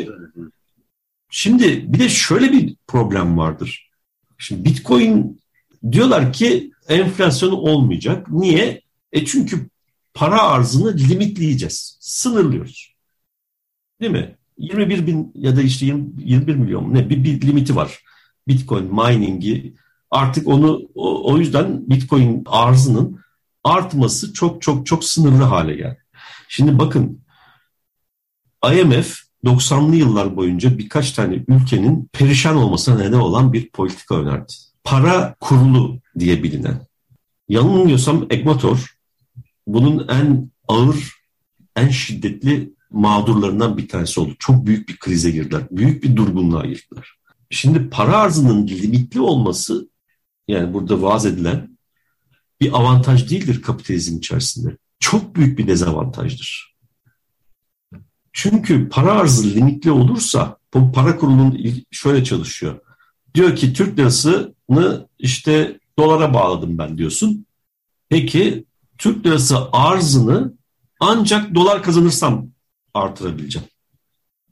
Şimdi 1.29 1.93
bir 1.93 1.99
de 1.99 2.09
şöyle 2.09 2.51
bir 2.51 2.75
problem 2.87 3.37
vardır. 3.37 3.89
Şimdi 4.37 4.65
Bitcoin 4.65 5.41
diyorlar 5.91 6.33
ki 6.33 6.71
enflasyon 6.89 7.51
olmayacak. 7.51 8.31
Niye? 8.31 8.81
E 9.11 9.25
çünkü 9.25 9.69
para 10.13 10.41
arzını 10.41 10.97
limitleyeceğiz. 10.97 11.97
Sınırlıyoruz. 12.01 12.95
Değil 14.01 14.11
mi? 14.11 14.37
21 14.57 15.07
bin 15.07 15.31
ya 15.35 15.55
da 15.55 15.61
işte 15.61 15.85
20, 15.85 16.11
21 16.17 16.55
milyon 16.55 16.93
ne 16.93 17.09
bir, 17.09 17.23
bir 17.23 17.41
limiti 17.41 17.75
var. 17.75 17.99
Bitcoin 18.47 18.95
mining'i 18.95 19.75
artık 20.11 20.47
onu 20.47 20.81
o, 20.95 21.33
o 21.33 21.37
yüzden 21.37 21.89
Bitcoin 21.89 22.43
arzının 22.45 23.19
artması 23.63 24.33
çok 24.33 24.61
çok 24.61 24.85
çok 24.85 25.03
sınırlı 25.03 25.43
hale 25.43 25.75
geldi. 25.75 26.03
Şimdi 26.47 26.79
bakın 26.79 27.23
IMF 28.71 29.19
90'lı 29.45 29.95
yıllar 29.95 30.35
boyunca 30.35 30.77
birkaç 30.77 31.11
tane 31.11 31.43
ülkenin 31.47 32.09
perişan 32.13 32.55
olmasına 32.55 32.97
neden 32.97 33.19
olan 33.19 33.53
bir 33.53 33.69
politika 33.69 34.15
önerdi. 34.15 34.53
Para 34.83 35.35
kurulu 35.39 35.99
diye 36.19 36.43
bilinen. 36.43 36.87
Yanılmıyorsam 37.49 38.25
Ekvator 38.29 38.92
bunun 39.67 40.07
en 40.07 40.51
ağır, 40.67 41.13
en 41.75 41.89
şiddetli 41.89 42.73
mağdurlarından 42.91 43.77
bir 43.77 43.87
tanesi 43.87 44.19
oldu. 44.19 44.35
Çok 44.39 44.65
büyük 44.65 44.89
bir 44.89 44.97
krize 44.97 45.31
girdiler. 45.31 45.63
Büyük 45.71 46.03
bir 46.03 46.15
durgunluğa 46.15 46.65
girdiler. 46.65 47.13
Şimdi 47.49 47.89
para 47.89 48.17
arzının 48.17 48.67
limitli 48.67 49.19
olması 49.19 49.89
yani 50.47 50.73
burada 50.73 51.01
vaaz 51.01 51.25
edilen 51.25 51.77
bir 52.61 52.79
avantaj 52.79 53.29
değildir 53.29 53.61
kapitalizm 53.61 54.17
içerisinde. 54.17 54.77
Çok 54.99 55.35
büyük 55.35 55.57
bir 55.57 55.67
dezavantajdır. 55.67 56.75
Çünkü 58.33 58.89
para 58.89 59.11
arzı 59.11 59.55
limitli 59.55 59.91
olursa 59.91 60.57
bu 60.73 60.91
para 60.91 61.17
kurulunun 61.17 61.59
şöyle 61.91 62.23
çalışıyor. 62.23 62.79
Diyor 63.35 63.55
ki 63.55 63.73
Türk 63.73 63.99
lirasını 63.99 65.07
işte 65.19 65.79
dolara 65.99 66.33
bağladım 66.33 66.77
ben 66.77 66.97
diyorsun. 66.97 67.45
Peki 68.09 68.65
Türk 69.03 69.25
lirası 69.25 69.57
arzını 69.71 70.53
ancak 70.99 71.55
dolar 71.55 71.83
kazanırsam 71.83 72.47
artırabileceğim. 72.93 73.67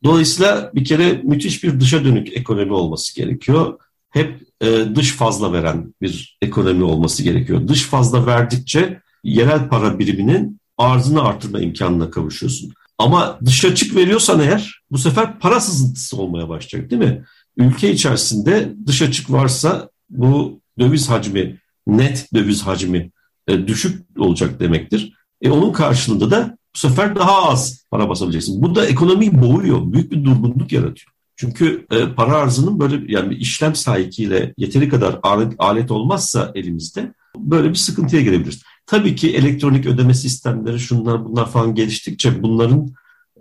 Dolayısıyla 0.04 0.72
bir 0.76 0.86
kere 0.86 1.22
müthiş 1.24 1.64
bir 1.64 1.80
dışa 1.80 2.04
dönük 2.04 2.38
ekonomi 2.38 2.74
olması 2.74 3.16
gerekiyor. 3.16 3.80
Hep 4.10 4.42
e, 4.62 4.96
dış 4.96 5.12
fazla 5.12 5.54
veren 5.54 5.94
bir 6.02 6.38
ekonomi 6.42 6.84
olması 6.84 7.24
gerekiyor. 7.24 7.68
Dış 7.68 7.84
fazla 7.84 8.26
verdikçe 8.26 9.00
yerel 9.24 9.70
para 9.70 10.00
biriminin 10.00 10.60
arzını 10.78 11.22
artırma 11.22 11.60
imkanına 11.60 12.10
kavuşuyorsun. 12.10 12.74
Ama 12.98 13.40
dış 13.46 13.66
açık 13.66 13.96
veriyorsan 13.96 14.40
eğer 14.40 14.82
bu 14.92 14.98
sefer 14.98 15.40
para 15.40 15.60
sızıntısı 15.60 16.18
olmaya 16.18 16.50
başlayacak 16.50 16.92
değil 16.92 17.02
mi? 17.02 17.26
Ülke 17.58 17.92
içerisinde 17.92 18.74
dış 18.88 19.02
açık 19.02 19.32
varsa 19.32 19.90
bu 20.10 20.62
döviz 20.80 21.10
hacmi, 21.10 21.60
net 21.88 22.28
döviz 22.34 22.62
hacmi 22.62 23.12
e, 23.52 23.68
düşük 23.68 24.06
olacak 24.18 24.60
demektir. 24.60 25.14
E, 25.42 25.50
onun 25.52 25.74
karşılığında 25.74 26.32
da 26.32 26.58
bu 26.76 26.80
sefer 26.80 27.16
daha 27.16 27.50
az 27.50 27.86
para 27.92 28.10
basabileceksin. 28.10 28.62
Bu 28.62 28.76
da 28.76 28.86
ekonomiyi 28.86 29.42
boğuyor. 29.42 29.94
Büyük 29.94 30.12
bir 30.12 30.24
durgunluk 30.24 30.72
yaratıyor. 30.72 31.12
Çünkü 31.36 31.86
e, 31.92 32.14
para 32.14 32.36
arzının 32.36 32.80
böyle 32.80 33.14
yani 33.14 33.36
işlem 33.36 33.76
sahikiyle 33.76 34.54
yeteri 34.58 34.90
kadar 34.90 35.20
alet, 35.24 35.54
alet 35.58 35.92
olmazsa 35.92 36.52
elimizde 36.56 37.14
böyle 37.38 37.70
bir 37.70 37.76
sıkıntıya 37.76 38.22
girebiliriz. 38.22 38.64
Tabii 38.86 39.16
ki 39.16 39.36
elektronik 39.36 39.86
ödeme 39.86 40.14
sistemleri 40.14 40.80
şunlar 40.80 41.26
bunlar 41.26 41.52
falan 41.52 41.76
geliştikçe 41.76 42.44
bunların 42.44 42.88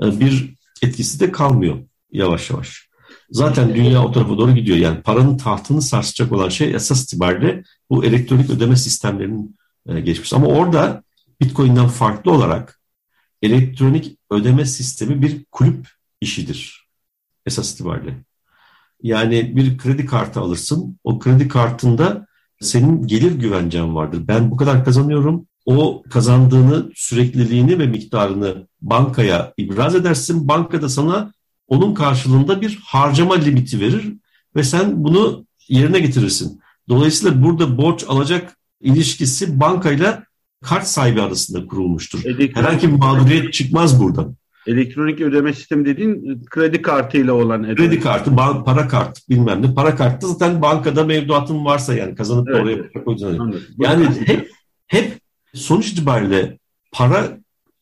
e, 0.02 0.20
bir 0.20 0.54
etkisi 0.82 1.20
de 1.20 1.32
kalmıyor 1.32 1.76
yavaş 2.12 2.50
yavaş. 2.50 2.90
Zaten 3.30 3.74
dünya 3.74 4.04
o 4.04 4.12
tarafa 4.12 4.38
doğru 4.38 4.54
gidiyor. 4.54 4.78
Yani 4.78 5.02
paranın 5.02 5.36
tahtını 5.36 5.82
sarsacak 5.82 6.32
olan 6.32 6.48
şey 6.48 6.74
esas 6.74 7.04
itibariyle 7.04 7.62
bu 7.90 8.04
elektronik 8.04 8.50
ödeme 8.50 8.76
sistemlerinin 8.76 9.56
e, 9.90 10.00
geçmiş. 10.00 10.32
Ama 10.32 10.46
orada 10.46 11.02
Bitcoin'den 11.40 11.88
farklı 11.88 12.32
olarak 12.32 12.80
elektronik 13.42 14.18
ödeme 14.30 14.64
sistemi 14.64 15.22
bir 15.22 15.44
kulüp 15.44 15.88
işidir 16.20 16.88
esas 17.46 17.74
itibariyle. 17.74 18.24
Yani 19.02 19.56
bir 19.56 19.78
kredi 19.78 20.06
kartı 20.06 20.40
alırsın. 20.40 20.98
O 21.04 21.18
kredi 21.18 21.48
kartında 21.48 22.26
senin 22.60 23.06
gelir 23.06 23.32
güvencen 23.32 23.94
vardır. 23.94 24.28
Ben 24.28 24.50
bu 24.50 24.56
kadar 24.56 24.84
kazanıyorum. 24.84 25.46
O 25.66 26.02
kazandığını, 26.10 26.90
sürekliliğini 26.94 27.78
ve 27.78 27.86
miktarını 27.86 28.66
bankaya 28.80 29.52
ibraz 29.56 29.94
edersin. 29.94 30.48
Banka 30.48 30.82
da 30.82 30.88
sana 30.88 31.32
onun 31.68 31.94
karşılığında 31.94 32.60
bir 32.60 32.78
harcama 32.84 33.34
limiti 33.34 33.80
verir 33.80 34.14
ve 34.56 34.62
sen 34.62 35.04
bunu 35.04 35.46
yerine 35.68 36.00
getirirsin. 36.00 36.60
Dolayısıyla 36.88 37.42
burada 37.42 37.78
borç 37.78 38.04
alacak 38.08 38.56
ilişkisi 38.80 39.60
bankayla 39.60 40.24
kart 40.64 40.86
sahibi 40.86 41.22
arasında 41.22 41.66
kurulmuştur. 41.66 42.24
Elektronik, 42.24 42.56
Herhangi 42.56 42.88
bir 42.88 42.92
mağduriyet 42.92 43.52
çıkmaz 43.52 44.02
buradan. 44.02 44.36
Elektronik 44.66 45.20
ödeme 45.20 45.52
sistemi 45.52 45.84
dediğin 45.84 46.44
kredi 46.50 46.82
kartıyla 46.82 47.32
olan 47.32 47.64
ödeme. 47.64 47.74
Kredi 47.74 48.00
kartı, 48.00 48.36
para 48.64 48.88
kartı 48.88 49.20
bilmem 49.28 49.62
ne. 49.62 49.74
Para 49.74 49.96
kartı 49.96 50.28
zaten 50.28 50.62
bankada 50.62 51.04
mevduatın 51.04 51.64
varsa 51.64 51.94
yani 51.94 52.14
kazanıp 52.14 52.48
evet, 52.48 52.62
oraya 52.62 52.72
evet. 52.72 53.04
koyacaksın. 53.04 53.62
Yani 53.78 54.06
hep, 54.26 54.50
hep 54.86 55.20
sonuç 55.54 55.88
itibariyle 55.88 56.58
para 56.92 57.38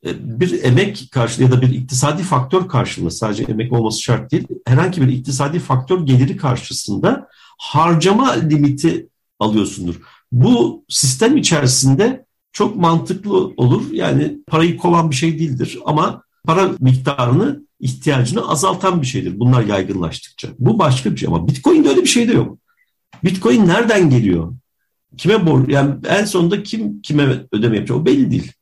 e, 0.06 0.40
bir 0.40 0.62
emek 0.62 1.08
karşılığı 1.12 1.44
ya 1.44 1.52
da 1.52 1.62
bir 1.62 1.70
iktisadi 1.70 2.22
faktör 2.22 2.68
karşılığında 2.68 3.10
sadece 3.10 3.42
emek 3.42 3.72
olması 3.72 4.02
şart 4.02 4.32
değil. 4.32 4.46
Herhangi 4.66 5.02
bir 5.02 5.08
iktisadi 5.08 5.58
faktör 5.58 6.06
geliri 6.06 6.36
karşısında 6.36 7.28
harcama 7.58 8.32
limiti 8.32 9.08
alıyorsundur. 9.38 10.00
Bu 10.32 10.84
sistem 10.88 11.36
içerisinde 11.36 12.24
çok 12.52 12.76
mantıklı 12.76 13.36
olur. 13.56 13.92
Yani 13.92 14.38
parayı 14.46 14.76
kovan 14.76 15.10
bir 15.10 15.16
şey 15.16 15.38
değildir 15.38 15.78
ama 15.84 16.22
para 16.44 16.70
miktarını 16.80 17.62
ihtiyacını 17.80 18.48
azaltan 18.48 19.02
bir 19.02 19.06
şeydir. 19.06 19.40
Bunlar 19.40 19.64
yaygınlaştıkça. 19.64 20.48
Bu 20.58 20.78
başka 20.78 21.12
bir 21.12 21.16
şey 21.16 21.26
ama 21.26 21.48
Bitcoin'de 21.48 21.88
öyle 21.88 22.02
bir 22.02 22.06
şey 22.06 22.28
de 22.28 22.32
yok. 22.32 22.58
Bitcoin 23.24 23.66
nereden 23.66 24.10
geliyor? 24.10 24.54
Kime 25.16 25.46
bor 25.46 25.68
yani 25.68 25.94
en 26.08 26.24
sonunda 26.24 26.62
kim 26.62 27.02
kime 27.02 27.46
ödeme 27.52 27.76
yapacak 27.76 27.98
o 27.98 28.06
belli 28.06 28.30
değil. 28.30 28.52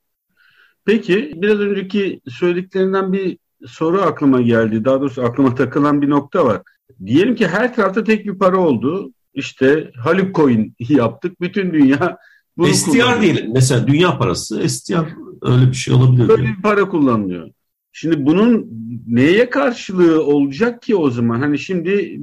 Peki 0.85 1.33
biraz 1.37 1.61
önceki 1.61 2.21
söylediklerinden 2.29 3.13
bir 3.13 3.39
soru 3.67 4.03
aklıma 4.03 4.41
geldi. 4.41 4.85
Daha 4.85 5.01
doğrusu 5.01 5.23
aklıma 5.23 5.55
takılan 5.55 6.03
bir 6.03 6.11
nokta 6.11 6.45
var. 6.45 6.63
Diyelim 7.07 7.35
ki 7.35 7.49
her 7.49 7.75
tarafta 7.75 8.05
tek 8.05 8.27
bir 8.27 8.39
para 8.39 8.57
oldu. 8.57 9.13
İşte 9.37 9.91
Haluk 9.97 10.35
Coin 10.35 10.75
yaptık. 10.89 11.41
Bütün 11.41 11.73
dünya 11.73 12.19
bunu 12.57 12.67
STR 12.67 12.91
kullanıyor. 12.91 13.23
diyelim. 13.23 13.51
Mesela 13.53 13.87
dünya 13.87 14.19
parası 14.19 14.69
STR 14.69 15.07
öyle 15.43 15.67
bir 15.71 15.75
şey 15.75 15.95
olabilir. 15.95 16.29
Böyle 16.29 16.43
bir 16.43 16.63
para 16.63 16.89
kullanılıyor. 16.89 17.51
Şimdi 17.93 18.27
bunun 18.27 18.71
neye 19.07 19.51
karşılığı 19.51 20.25
olacak 20.25 20.83
ki 20.83 20.97
o 20.97 21.11
zaman? 21.11 21.41
Hani 21.41 21.59
şimdi 21.59 22.21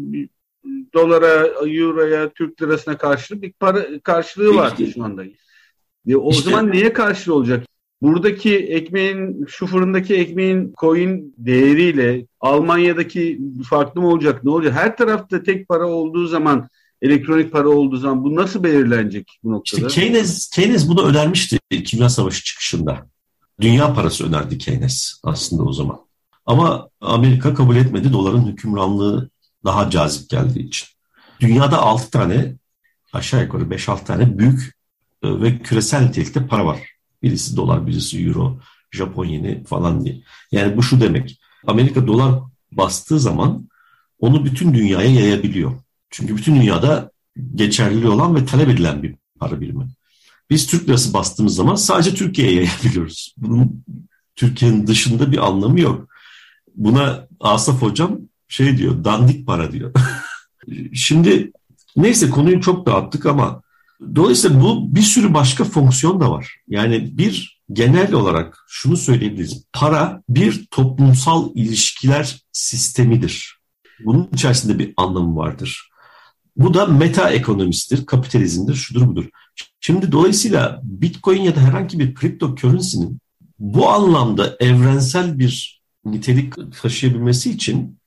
dolara, 0.94 1.48
euroya, 1.68 2.30
Türk 2.30 2.62
lirasına 2.62 2.98
karşılık 2.98 3.42
bir 3.42 3.52
para 3.52 4.00
karşılığı 4.04 4.46
Peki. 4.46 4.58
var 4.58 4.92
şu 4.94 5.04
anda. 5.04 5.24
Ya 6.06 6.18
o 6.18 6.32
işte, 6.32 6.50
zaman 6.50 6.72
neye 6.72 6.94
karşılığı 6.94 7.36
olacak? 7.36 7.66
Buradaki 8.02 8.58
ekmeğin, 8.58 9.46
şu 9.48 9.66
fırındaki 9.66 10.16
ekmeğin 10.16 10.74
coin 10.80 11.34
değeriyle 11.38 12.26
Almanya'daki 12.40 13.42
farklı 13.70 14.02
mı 14.02 14.08
olacak? 14.08 14.44
Ne 14.44 14.50
olacak? 14.50 14.74
Her 14.74 14.98
tarafta 14.98 15.44
tek 15.44 15.68
para 15.68 15.88
olduğu 15.88 16.28
zaman 16.28 16.70
elektronik 17.04 17.52
para 17.52 17.70
olduğu 17.70 17.98
zaman 17.98 18.24
bu 18.24 18.36
nasıl 18.36 18.64
belirlenecek 18.64 19.40
bu 19.44 19.52
noktada? 19.52 19.88
İşte 19.88 20.02
Keynes, 20.02 20.50
Keynes 20.50 20.88
bunu 20.88 21.06
önermişti 21.06 21.60
Kimya 21.86 22.10
Savaşı 22.10 22.44
çıkışında. 22.44 23.08
Dünya 23.62 23.94
parası 23.94 24.28
önerdi 24.28 24.58
Keynes 24.58 25.20
aslında 25.24 25.64
o 25.64 25.74
zaman. 25.74 26.00
Ama 26.46 26.90
Amerika 27.02 27.54
kabul 27.54 27.76
etmedi. 27.76 28.14
Doların 28.14 28.46
hükümranlığı 28.46 29.30
daha 29.66 29.90
cazip 29.90 30.30
geldiği 30.30 30.68
için. 30.68 30.88
Dünyada 31.40 31.82
6 31.82 32.12
tane 32.12 32.56
aşağı 33.14 33.44
yukarı 33.44 33.64
5-6 33.64 34.04
tane 34.04 34.38
büyük 34.38 34.74
e, 35.24 35.42
ve 35.42 35.60
küresel 35.60 36.02
nitelikte 36.02 36.48
para 36.48 36.66
var. 36.66 36.80
Birisi 37.24 37.58
dolar, 37.58 37.88
birisi 37.88 38.26
euro, 38.26 38.60
Japon 38.92 39.26
yeni 39.26 39.64
falan 39.64 40.06
diye. 40.06 40.22
Yani 40.52 40.78
bu 40.78 40.84
şu 40.84 41.02
demek. 41.02 41.40
Amerika 41.68 42.08
dolar 42.08 42.40
bastığı 42.72 43.20
zaman 43.20 43.70
onu 44.20 44.46
bütün 44.46 44.74
dünyaya 44.74 45.12
yayabiliyor. 45.12 45.72
Çünkü 46.14 46.38
bütün 46.38 46.56
dünyada 46.56 47.12
geçerli 47.56 48.08
olan 48.08 48.36
ve 48.36 48.46
talep 48.46 48.70
edilen 48.70 49.04
bir 49.04 49.16
para 49.40 49.62
birimi. 49.62 49.88
Biz 50.50 50.68
Türk 50.68 50.90
lirası 50.90 51.14
bastığımız 51.14 51.56
zaman 51.56 51.76
sadece 51.76 52.14
Türkiye'ye 52.16 52.56
yayabiliyoruz. 52.56 53.36
Bunun 53.38 53.84
Türkiye'nin 54.36 54.88
dışında 54.88 55.32
bir 55.32 55.48
anlamı 55.48 55.80
yok. 55.80 56.08
Buna 56.76 57.28
Asaf 57.40 57.82
Hocam 57.82 58.20
şey 58.48 58.78
diyor, 58.78 59.04
dandik 59.04 59.48
para 59.48 59.72
diyor. 59.72 59.94
Şimdi 60.94 61.52
neyse 61.96 62.30
konuyu 62.30 62.62
çok 62.62 62.86
dağıttık 62.86 63.26
ama 63.26 63.62
dolayısıyla 64.16 64.62
bu 64.62 64.96
bir 64.96 65.02
sürü 65.02 65.34
başka 65.34 65.64
fonksiyon 65.64 66.22
da 66.22 66.32
var. 66.32 66.56
Yani 66.68 67.18
bir 67.18 67.62
genel 67.72 68.14
olarak 68.14 68.66
şunu 68.68 68.98
söyleyebiliriz. 68.98 69.64
Para 69.74 70.24
bir 70.30 70.68
toplumsal 70.72 71.50
ilişkiler 71.56 72.42
sistemidir. 72.52 73.60
Bunun 74.06 74.30
içerisinde 74.34 74.80
bir 74.80 74.94
anlamı 74.98 75.36
vardır. 75.36 75.93
Bu 76.56 76.74
da 76.74 76.86
meta 76.86 77.30
ekonomisidir, 77.30 78.06
kapitalizmdir, 78.06 78.76
şudur 78.76 79.08
budur. 79.08 79.26
Şimdi 79.80 80.12
dolayısıyla 80.12 80.82
Bitcoin 80.84 81.42
ya 81.42 81.56
da 81.56 81.60
herhangi 81.60 82.00
bir 82.00 82.16
kripto 82.16 82.56
currency'nin 82.56 83.20
bu 83.60 83.90
anlamda 83.90 84.58
evrensel 84.60 85.40
bir 85.40 85.82
nitelik 86.06 86.54
taşıyabilmesi 86.82 87.52
için 87.52 88.00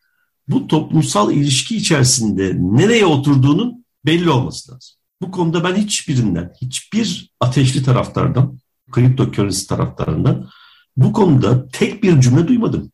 bu 0.48 0.66
toplumsal 0.66 1.32
ilişki 1.32 1.76
içerisinde 1.76 2.56
nereye 2.58 3.06
oturduğunun 3.06 3.84
belli 4.04 4.30
olması 4.30 4.72
lazım. 4.72 4.96
Bu 5.22 5.30
konuda 5.30 5.64
ben 5.64 5.74
hiçbirinden, 5.74 6.52
hiçbir 6.62 7.30
ateşli 7.40 7.82
taraftardan, 7.82 8.58
kripto 8.90 9.32
currency 9.32 9.66
taraftarından 9.66 10.48
bu 10.96 11.12
konuda 11.12 11.68
tek 11.68 12.02
bir 12.02 12.20
cümle 12.20 12.48
duymadım. 12.48 12.92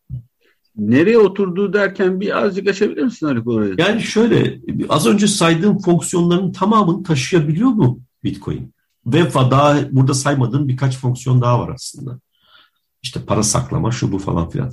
Nereye 0.76 1.18
oturduğu 1.18 1.72
derken 1.72 2.20
bir 2.20 2.42
azıcık 2.42 2.68
açabilir 2.68 3.02
misin 3.02 3.26
Haluk 3.26 3.46
orayı? 3.46 3.74
Yani 3.78 4.02
şöyle 4.02 4.60
az 4.88 5.06
önce 5.06 5.28
saydığım 5.28 5.78
fonksiyonların 5.78 6.52
tamamını 6.52 7.02
taşıyabiliyor 7.02 7.68
mu 7.68 8.00
Bitcoin? 8.24 8.74
Ve 9.06 9.34
daha 9.34 9.78
burada 9.92 10.14
saymadığım 10.14 10.68
birkaç 10.68 10.98
fonksiyon 10.98 11.42
daha 11.42 11.60
var 11.60 11.72
aslında. 11.74 12.20
İşte 13.02 13.20
para 13.24 13.42
saklama, 13.42 13.90
şu 13.90 14.12
bu 14.12 14.18
falan 14.18 14.50
filan. 14.50 14.72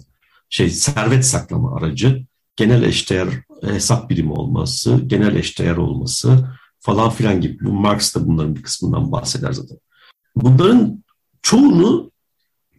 Şey 0.50 0.70
servet 0.70 1.26
saklama 1.26 1.76
aracı, 1.76 2.26
genel 2.56 2.84
eşdeğer 2.84 3.28
hesap 3.62 4.10
birimi 4.10 4.32
olması, 4.32 5.02
genel 5.08 5.36
eşdeğer 5.36 5.78
olması 5.78 6.50
falan 6.80 7.10
filan 7.10 7.42
gibi. 7.42 7.66
Bu 7.66 7.74
Marx 7.74 8.16
da 8.16 8.28
bunların 8.28 8.56
bir 8.56 8.64
kısmından 8.64 9.12
bahseder 9.12 9.52
zaten. 9.52 9.78
Bunların 10.36 11.04
çoğunu 11.42 12.12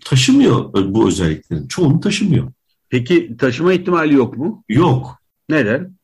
taşımıyor 0.04 0.72
bu 0.94 1.08
özelliklerin. 1.08 1.68
Çoğunu 1.68 2.00
taşımıyor. 2.00 2.52
Peki 2.90 3.36
taşıma 3.36 3.72
ihtimali 3.72 4.14
yok 4.14 4.36
mu? 4.36 4.64
Yok. 4.68 5.18
Neden? 5.48 5.94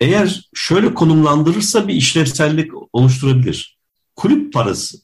Eğer 0.00 0.50
şöyle 0.54 0.94
konumlandırırsa 0.94 1.88
bir 1.88 1.94
işlevsellik 1.94 2.70
oluşturabilir. 2.92 3.78
Kulüp 4.16 4.52
parası. 4.52 4.98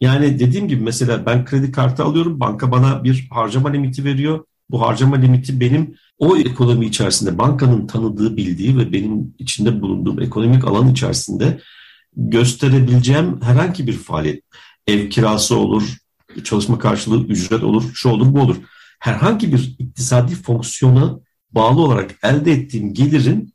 Yani 0.00 0.38
dediğim 0.38 0.68
gibi 0.68 0.82
mesela 0.82 1.26
ben 1.26 1.44
kredi 1.44 1.72
kartı 1.72 2.04
alıyorum. 2.04 2.40
Banka 2.40 2.72
bana 2.72 3.04
bir 3.04 3.28
harcama 3.30 3.70
limiti 3.70 4.04
veriyor. 4.04 4.44
Bu 4.70 4.82
harcama 4.82 5.16
limiti 5.16 5.60
benim 5.60 5.94
o 6.18 6.36
ekonomi 6.36 6.86
içerisinde 6.86 7.38
bankanın 7.38 7.86
tanıdığı, 7.86 8.36
bildiği 8.36 8.78
ve 8.78 8.92
benim 8.92 9.34
içinde 9.38 9.82
bulunduğum 9.82 10.22
ekonomik 10.22 10.64
alan 10.64 10.88
içerisinde 10.88 11.60
gösterebileceğim 12.16 13.42
herhangi 13.42 13.86
bir 13.86 13.92
faaliyet. 13.92 14.44
Ev 14.86 15.08
kirası 15.08 15.56
olur, 15.56 15.96
çalışma 16.44 16.78
karşılığı 16.78 17.26
ücret 17.26 17.62
olur, 17.62 17.84
şu 17.94 18.08
olur, 18.08 18.34
bu 18.34 18.40
olur 18.40 18.56
herhangi 19.00 19.52
bir 19.52 19.76
iktisadi 19.78 20.34
fonksiyona 20.34 21.20
bağlı 21.50 21.80
olarak 21.80 22.10
elde 22.22 22.52
ettiğim 22.52 22.94
gelirin 22.94 23.54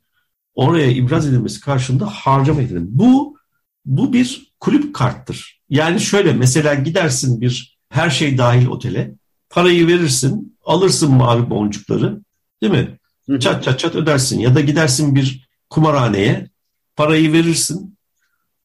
oraya 0.54 0.90
ibraz 0.90 1.26
edilmesi 1.26 1.60
karşılığında 1.60 2.06
harcama 2.06 2.62
edilir. 2.62 2.82
Bu 2.86 3.36
bu 3.84 4.12
bir 4.12 4.52
kulüp 4.60 4.94
karttır. 4.94 5.62
Yani 5.70 6.00
şöyle 6.00 6.32
mesela 6.32 6.74
gidersin 6.74 7.40
bir 7.40 7.78
her 7.88 8.10
şey 8.10 8.38
dahil 8.38 8.66
otele, 8.66 9.14
parayı 9.50 9.86
verirsin, 9.86 10.58
alırsın 10.64 11.12
mavi 11.12 11.50
boncukları, 11.50 12.20
değil 12.62 12.72
mi? 12.72 12.98
Çat 13.40 13.64
çat 13.64 13.78
çat 13.78 13.94
ödersin 13.94 14.38
ya 14.40 14.54
da 14.54 14.60
gidersin 14.60 15.14
bir 15.14 15.48
kumarhaneye, 15.70 16.50
parayı 16.96 17.32
verirsin, 17.32 17.98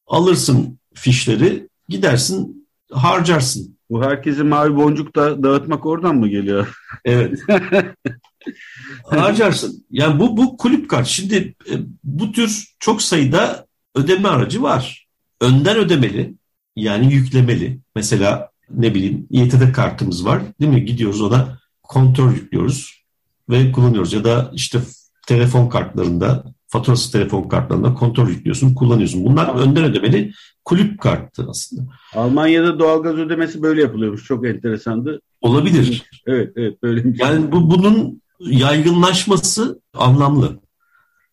alırsın 0.08 0.80
fişleri, 0.94 1.70
gidersin 1.90 2.68
harcarsın. 2.92 3.78
Bu 3.92 4.04
herkesi 4.04 4.44
mavi 4.44 4.76
boncuk 4.76 5.16
da 5.16 5.44
dağıtmak 5.44 5.86
oradan 5.86 6.16
mı 6.16 6.28
geliyor? 6.28 6.76
Evet. 7.06 7.40
Harcarsın. 9.04 9.86
Yani 9.90 10.20
bu, 10.20 10.38
bu 10.38 10.58
kulüp 10.58 10.90
kart. 10.90 11.08
Şimdi 11.08 11.56
e, 11.72 11.74
bu 12.04 12.32
tür 12.32 12.76
çok 12.80 13.02
sayıda 13.02 13.66
ödeme 13.96 14.28
aracı 14.28 14.62
var. 14.62 15.08
Önden 15.42 15.78
ödemeli 15.78 16.34
yani 16.76 17.14
yüklemeli. 17.14 17.80
Mesela 17.96 18.50
ne 18.70 18.96
bileyim 18.96 19.28
YTD 19.30 19.74
kartımız 19.74 20.26
var 20.26 20.42
değil 20.60 20.72
mi? 20.72 20.86
Gidiyoruz 20.86 21.22
ona 21.22 21.60
kontrol 21.84 22.34
yüklüyoruz 22.34 23.04
ve 23.50 23.72
kullanıyoruz. 23.72 24.14
Ya 24.14 24.24
da 24.24 24.52
işte 24.54 24.80
telefon 25.28 25.70
kartlarında 25.70 26.44
faturası 26.72 27.12
telefon 27.12 27.50
kartlarında 27.50 27.94
kontrol 27.94 28.30
yüklüyorsun, 28.30 28.74
kullanıyorsun. 28.74 29.26
Bunlar 29.26 29.46
tamam. 29.46 29.62
önden 29.62 29.84
ödemeli 29.84 30.34
kulüp 30.66 31.00
kartı 31.00 31.46
aslında. 31.50 31.82
Almanya'da 32.16 32.80
doğalgaz 32.80 33.16
ödemesi 33.16 33.62
böyle 33.62 33.82
yapılıyormuş. 33.82 34.26
Çok 34.26 34.48
enteresandı. 34.48 35.22
Olabilir. 35.42 36.04
Evet, 36.28 36.54
evet 36.56 36.84
böyle. 36.84 37.14
Yani 37.18 37.52
bu 37.52 37.72
bunun 37.72 38.22
yaygınlaşması 38.40 39.82
anlamlı. 39.94 40.60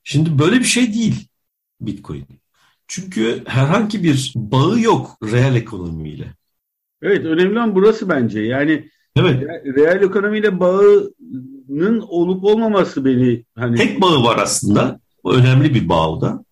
Şimdi 0.04 0.38
böyle 0.38 0.58
bir 0.58 0.64
şey 0.64 0.94
değil 0.94 1.28
Bitcoin. 1.80 2.24
Çünkü 2.88 3.42
herhangi 3.46 4.04
bir 4.04 4.32
bağı 4.36 4.80
yok 4.80 5.18
reel 5.22 5.54
ekonomiyle. 5.56 6.34
Evet, 7.02 7.24
önemli 7.24 7.58
olan 7.58 7.74
burası 7.74 8.08
bence. 8.08 8.40
Yani 8.40 8.90
Evet. 9.16 9.42
Reel 9.76 10.02
ekonomiyle 10.02 10.60
bağının 10.60 12.00
olup 12.00 12.44
olmaması 12.44 13.04
beni 13.04 13.44
hani 13.54 13.76
tek 13.76 14.00
bağı 14.00 14.24
var 14.24 14.38
aslında. 14.42 15.00
O 15.28 15.32
önemli 15.32 15.74
bir 15.74 15.88
bağ 15.88 16.10
o 16.10 16.20
da. 16.20 16.44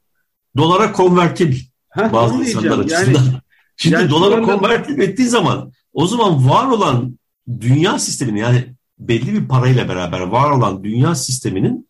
Dolara 0.57 0.93
konvertibil. 0.93 1.59
Heh, 1.91 2.12
bazı 2.12 2.45
insanlar 2.45 2.79
açısından. 2.79 3.25
Yani, 3.25 3.33
Şimdi 3.77 3.95
yani 3.95 4.11
dolara 4.11 4.43
konvertibil 4.43 5.03
ettiği 5.03 5.29
zaman 5.29 5.73
o 5.93 6.07
zaman 6.07 6.49
var 6.49 6.69
olan 6.69 7.19
dünya 7.61 7.99
sistemini 7.99 8.41
yani 8.41 8.65
belli 8.99 9.35
bir 9.35 9.49
parayla 9.49 9.89
beraber 9.89 10.21
var 10.21 10.51
olan 10.51 10.85
dünya 10.85 11.15
sisteminin 11.15 11.89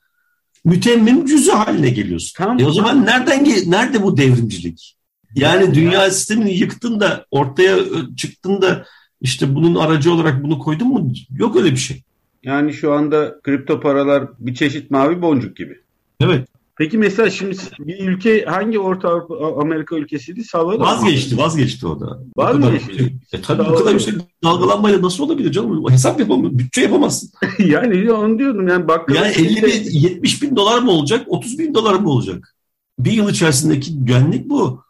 mütemmim 0.65 1.27
cüzü 1.27 1.51
haline 1.51 1.91
geliyorsun. 1.91 2.33
Tamam, 2.37 2.61
e 2.61 2.67
o 2.67 2.73
zaman 2.73 2.91
tamam. 2.91 3.07
nereden 3.07 3.71
nerede 3.71 4.03
bu 4.03 4.17
devrimcilik? 4.17 4.97
Yani 5.35 5.65
ya, 5.65 5.75
dünya 5.75 6.03
ya. 6.03 6.11
sistemini 6.11 6.55
yıktın 6.55 7.01
da 7.01 7.27
ortaya 7.31 7.77
çıktın 8.17 8.63
da 8.63 8.85
işte 9.21 9.55
bunun 9.55 9.75
aracı 9.75 10.13
olarak 10.13 10.43
bunu 10.43 10.59
koydun 10.59 10.89
mu? 10.89 11.13
Yok 11.31 11.57
öyle 11.57 11.71
bir 11.71 11.77
şey. 11.77 12.03
Yani 12.43 12.73
şu 12.73 12.93
anda 12.93 13.41
kripto 13.41 13.81
paralar 13.81 14.29
bir 14.39 14.55
çeşit 14.55 14.91
mavi 14.91 15.23
boncuk 15.23 15.57
gibi. 15.57 15.81
Evet. 16.21 16.49
Peki 16.79 16.99
mesela 16.99 17.31
şimdi 17.31 17.57
bir 17.79 18.09
ülke 18.09 18.45
hangi 18.45 18.79
Orta 18.79 19.09
Avrupa, 19.09 19.61
Amerika 19.61 19.97
ülkesiydi? 19.97 20.45
Salvador. 20.45 20.81
Vazgeçti, 20.81 21.39
vazgeçti 21.39 21.87
o 21.87 22.01
da. 22.01 22.21
Var 22.37 22.55
bu 22.55 22.59
mı 22.59 22.65
kadar, 22.65 22.73
geçti? 22.73 23.17
E 23.33 23.41
tabii 23.41 23.71
bu 23.71 23.75
kadar 23.75 23.93
yüksek 23.93 24.15
dalgalanmayla 24.45 25.03
nasıl 25.03 25.25
olabilir 25.25 25.53
canım? 25.53 25.91
Hesap 25.91 26.21
yapamıyorsun, 26.21 26.59
bütçe 26.59 26.81
yapamazsın. 26.81 27.31
yani 27.59 28.13
onu 28.13 28.39
diyordum 28.39 28.69
yani 28.69 28.89
bakkal. 28.89 29.15
Yani 29.15 29.33
50 29.33 29.63
bin, 29.63 29.91
70 29.91 30.43
bin 30.43 30.57
dolar 30.57 30.79
mı 30.79 30.91
olacak, 30.91 31.27
30 31.29 31.59
bin 31.59 31.75
dolar 31.75 31.95
mı 31.95 32.11
olacak? 32.11 32.55
Bir 32.99 33.13
yıl 33.13 33.31
içerisindeki 33.31 34.05
güvenlik 34.05 34.51
bu. 34.51 34.87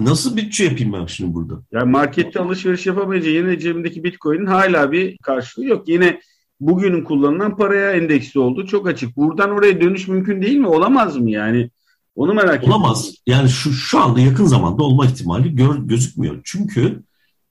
Nasıl 0.00 0.36
bütçe 0.36 0.64
yapayım 0.64 0.92
ben 0.92 1.06
şimdi 1.06 1.34
burada? 1.34 1.62
Yani 1.72 1.90
markette 1.90 2.40
alışveriş 2.40 2.86
yapamayınca 2.86 3.30
yine 3.30 3.58
cebimdeki 3.58 4.04
bitcoin'in 4.04 4.46
hala 4.46 4.92
bir 4.92 5.18
karşılığı 5.18 5.64
yok. 5.64 5.88
Yine 5.88 6.20
bugünün 6.66 7.04
kullanılan 7.04 7.56
paraya 7.56 7.92
endeksli 7.92 8.40
oldu. 8.40 8.66
Çok 8.66 8.88
açık. 8.88 9.16
Buradan 9.16 9.50
oraya 9.50 9.80
dönüş 9.80 10.08
mümkün 10.08 10.42
değil 10.42 10.56
mi? 10.56 10.68
Olamaz 10.68 11.16
mı 11.16 11.30
yani? 11.30 11.70
Onu 12.16 12.34
merak 12.34 12.58
ediyorum. 12.58 12.82
Olamaz. 12.82 13.14
Yani 13.26 13.48
şu 13.48 13.72
şu 13.72 14.00
anda 14.00 14.20
yakın 14.20 14.44
zamanda 14.44 14.82
olma 14.82 15.06
ihtimali 15.06 15.54
gör, 15.54 15.74
gözükmüyor. 15.78 16.40
Çünkü 16.44 17.02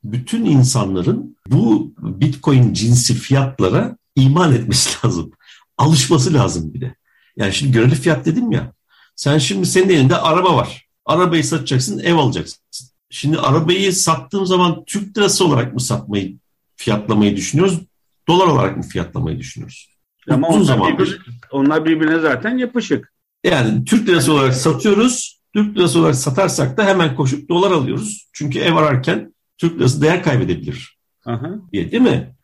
bütün 0.03 0.45
insanların 0.45 1.37
bu 1.47 1.93
Bitcoin 1.97 2.73
cinsi 2.73 3.13
fiyatlara 3.13 3.97
iman 4.15 4.53
etmesi 4.53 4.97
lazım. 5.05 5.31
Alışması 5.77 6.33
lazım 6.33 6.73
bir 6.73 6.81
de. 6.81 6.95
Yani 7.37 7.53
şimdi 7.53 7.71
göreli 7.71 7.95
fiyat 7.95 8.25
dedim 8.25 8.51
ya. 8.51 8.73
Sen 9.15 9.37
şimdi 9.37 9.65
senin 9.65 9.89
elinde 9.89 10.15
araba 10.17 10.55
var. 10.55 10.87
Arabayı 11.05 11.43
satacaksın, 11.43 11.99
ev 11.99 12.15
alacaksın. 12.15 12.59
Şimdi 13.09 13.39
arabayı 13.39 13.93
sattığım 13.93 14.45
zaman 14.45 14.83
Türk 14.87 15.17
lirası 15.17 15.45
olarak 15.45 15.73
mı 15.73 15.79
satmayı, 15.79 16.37
fiyatlamayı 16.75 17.35
düşünüyoruz? 17.35 17.79
Dolar 18.31 18.47
olarak 18.47 18.77
mı 18.77 18.83
fiyatlamayı 18.83 19.39
düşünüyoruz? 19.39 19.89
Ama 20.29 20.49
Uzun 20.49 20.73
onlar, 20.73 20.93
birbirine, 20.93 21.15
onlar 21.51 21.85
birbirine 21.85 22.19
zaten 22.19 22.57
yapışık. 22.57 23.13
Yani 23.43 23.85
Türk 23.85 24.09
lirası 24.09 24.33
olarak 24.33 24.55
satıyoruz. 24.55 25.41
Türk 25.53 25.77
lirası 25.77 25.99
olarak 25.99 26.15
satarsak 26.15 26.77
da 26.77 26.85
hemen 26.85 27.15
koşup 27.15 27.49
dolar 27.49 27.71
alıyoruz. 27.71 28.29
Çünkü 28.33 28.59
ev 28.59 28.75
ararken 28.75 29.33
Türk 29.57 29.79
lirası 29.79 30.01
değer 30.01 30.23
kaybedebilir 30.23 30.97
Aha. 31.25 31.51
diye 31.73 31.91
değil 31.91 32.03
mi? 32.03 32.35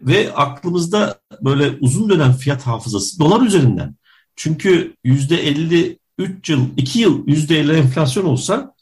Ve 0.00 0.34
aklımızda 0.34 1.18
böyle 1.40 1.76
uzun 1.80 2.10
dönem 2.10 2.32
fiyat 2.32 2.66
hafızası 2.66 3.18
dolar 3.18 3.46
üzerinden. 3.46 3.94
Çünkü 4.36 4.94
yüzde 5.04 5.36
50 5.36 5.98
3 6.18 6.50
yıl, 6.50 6.66
2 6.76 6.98
yıl 6.98 7.28
yüzde 7.28 7.58
50 7.58 7.72
enflasyon 7.72 8.24
olsa 8.24 8.74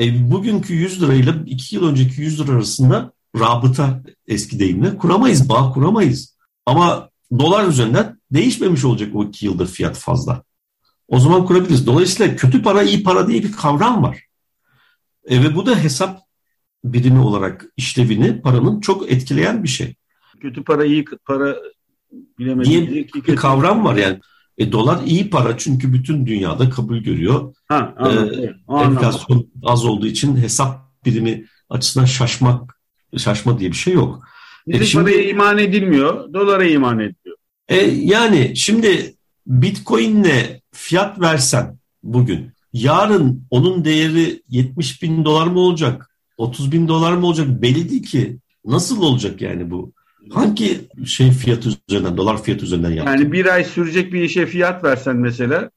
e, 0.00 0.30
bugünkü 0.30 0.74
100 0.74 1.02
lirayla 1.02 1.34
2 1.46 1.76
yıl 1.76 1.88
önceki 1.88 2.22
100 2.22 2.40
lira 2.40 2.52
arasında 2.52 3.12
rabıta 3.38 4.02
eski 4.26 4.58
deyimle 4.58 4.96
kuramayız, 4.96 5.48
bağ 5.48 5.72
kuramayız. 5.72 6.36
Ama 6.66 7.10
dolar 7.38 7.68
üzerinden 7.68 8.20
değişmemiş 8.30 8.84
olacak 8.84 9.14
o 9.14 9.24
2 9.24 9.46
yıldır 9.46 9.66
fiyat 9.66 9.96
fazla. 9.98 10.42
O 11.08 11.20
zaman 11.20 11.46
kurabiliriz. 11.46 11.86
Dolayısıyla 11.86 12.36
kötü 12.36 12.62
para 12.62 12.82
iyi 12.82 13.02
para 13.02 13.28
diye 13.28 13.42
bir 13.42 13.52
kavram 13.52 14.02
var. 14.02 14.24
E, 15.28 15.42
ve 15.42 15.54
bu 15.54 15.66
da 15.66 15.76
hesap 15.78 16.20
birimi 16.84 17.18
olarak 17.18 17.66
işlevini 17.76 18.40
paranın 18.42 18.80
çok 18.80 19.12
etkileyen 19.12 19.62
bir 19.62 19.68
şey. 19.68 19.94
Kötü 20.40 20.64
para 20.64 20.84
iyi 20.84 21.04
para 21.24 21.56
Diye 22.38 22.56
bilemedim. 22.58 23.08
bir 23.26 23.36
kavram 23.36 23.84
var 23.84 23.96
yani. 23.96 24.20
E, 24.58 24.72
dolar 24.72 25.04
iyi 25.06 25.30
para 25.30 25.58
çünkü 25.58 25.92
bütün 25.92 26.26
dünyada 26.26 26.70
kabul 26.70 26.96
görüyor. 26.98 27.54
Ha, 27.68 27.94
anladım. 27.98 28.44
Ee, 28.44 28.54
O 28.66 28.76
anlamda. 28.76 28.94
Enflasyon 29.06 29.50
az 29.62 29.84
olduğu 29.84 30.06
için 30.06 30.36
hesap 30.36 31.04
birimi 31.04 31.46
açısından 31.70 32.06
şaşmak, 32.06 32.79
şaşma 33.18 33.58
diye 33.58 33.70
bir 33.70 33.76
şey 33.76 33.94
yok. 33.94 34.22
Bizim 34.66 34.82
E, 34.82 34.86
şimdi- 34.86 35.04
paraya 35.04 35.28
iman 35.28 35.58
edilmiyor, 35.58 36.32
dolara 36.34 36.64
iman 36.64 36.98
ediliyor. 36.98 37.36
E, 37.68 37.76
yani 37.86 38.52
şimdi 38.56 39.14
Bitcoin'le 39.46 40.60
fiyat 40.72 41.20
versen 41.20 41.78
bugün, 42.02 42.50
yarın 42.72 43.42
onun 43.50 43.84
değeri 43.84 44.42
70 44.48 45.02
bin 45.02 45.24
dolar 45.24 45.46
mı 45.46 45.60
olacak, 45.60 46.10
30 46.36 46.72
bin 46.72 46.88
dolar 46.88 47.12
mı 47.12 47.26
olacak 47.26 47.62
belli 47.62 47.90
değil 47.90 48.02
ki. 48.02 48.36
Nasıl 48.64 49.02
olacak 49.02 49.40
yani 49.42 49.70
bu? 49.70 49.92
Hangi 50.30 50.80
şey 51.06 51.30
fiyatı 51.30 51.68
üzerinden, 51.88 52.16
dolar 52.16 52.42
fiyatı 52.42 52.64
üzerinden 52.64 52.90
yaptın? 52.90 53.12
Yani 53.12 53.32
bir 53.32 53.46
ay 53.54 53.64
sürecek 53.64 54.12
bir 54.12 54.22
işe 54.22 54.46
fiyat 54.46 54.84
versen 54.84 55.16
mesela, 55.16 55.70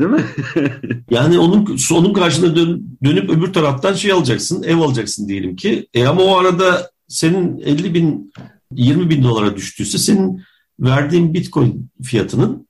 değil 0.00 0.10
mi? 0.10 0.24
Yani 1.10 1.38
onun 1.38 1.78
onun 1.92 2.12
karşılığında 2.12 2.56
dön- 2.56 2.98
dönüp 3.04 3.30
öbür 3.30 3.52
taraftan 3.52 3.94
şey 3.94 4.12
alacaksın, 4.12 4.62
ev 4.62 4.76
alacaksın 4.76 5.28
diyelim 5.28 5.56
ki. 5.56 5.88
E 5.94 6.06
ama 6.06 6.22
o 6.22 6.36
arada 6.36 6.90
senin 7.08 7.58
50 7.58 7.94
bin, 7.94 8.32
20 8.74 9.10
bin 9.10 9.22
dolara 9.22 9.56
düştüyse 9.56 9.98
senin 9.98 10.42
verdiğin 10.80 11.34
bitcoin 11.34 11.90
fiyatının 12.02 12.68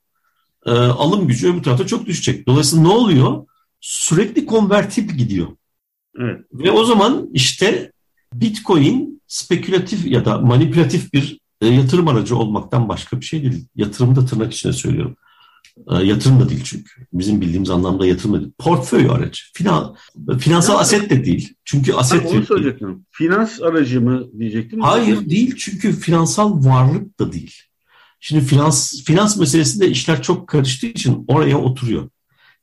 e, 0.66 0.70
alım 0.70 1.28
gücü 1.28 1.52
öbür 1.52 1.62
tarafta 1.62 1.86
çok 1.86 2.06
düşecek. 2.06 2.46
Dolayısıyla 2.46 2.82
ne 2.84 2.92
oluyor? 2.92 3.46
Sürekli 3.80 4.46
konvertip 4.46 5.18
gidiyor. 5.18 5.48
Evet. 6.18 6.40
Ve 6.52 6.70
o 6.70 6.84
zaman 6.84 7.28
işte 7.32 7.92
bitcoin 8.34 9.22
spekülatif 9.26 10.06
ya 10.06 10.24
da 10.24 10.38
manipülatif 10.38 11.12
bir 11.12 11.40
e, 11.60 11.66
yatırım 11.66 12.08
aracı 12.08 12.36
olmaktan 12.36 12.88
başka 12.88 13.20
bir 13.20 13.26
şey 13.26 13.42
değil. 13.42 13.66
Yatırım 13.76 14.16
da 14.16 14.26
tırnak 14.26 14.52
içine 14.52 14.72
söylüyorum. 14.72 15.16
E, 15.90 16.04
yatırım 16.04 16.40
da 16.40 16.48
değil 16.48 16.60
çünkü. 16.64 17.06
Bizim 17.12 17.40
bildiğimiz 17.40 17.70
anlamda 17.70 18.06
yatırım 18.06 18.34
da 18.34 18.40
değil. 18.40 18.52
Portföy 18.58 19.10
aracı. 19.10 19.42
Finan, 19.54 19.96
finansal 20.38 20.74
Ya. 20.74 20.80
aset 20.80 21.10
de 21.10 21.24
değil. 21.24 21.54
Çünkü 21.64 21.92
Ha, 21.92 21.98
aset 21.98 22.26
onu 22.26 22.32
değil. 22.32 22.44
soracaktım. 22.46 23.06
Finans 23.10 23.62
aracı 23.62 24.00
mı 24.00 24.26
diyecektim. 24.38 24.80
Hayır 24.80 25.30
değil 25.30 25.54
çünkü 25.58 25.92
finansal 25.92 26.64
varlık 26.64 27.18
da 27.20 27.32
değil. 27.32 27.54
Şimdi 28.20 28.44
finans 28.44 29.02
finans 29.04 29.36
meselesinde 29.36 29.88
işler 29.88 30.22
çok 30.22 30.48
karıştığı 30.48 30.86
için 30.86 31.24
oraya 31.28 31.58
oturuyor. 31.58 32.08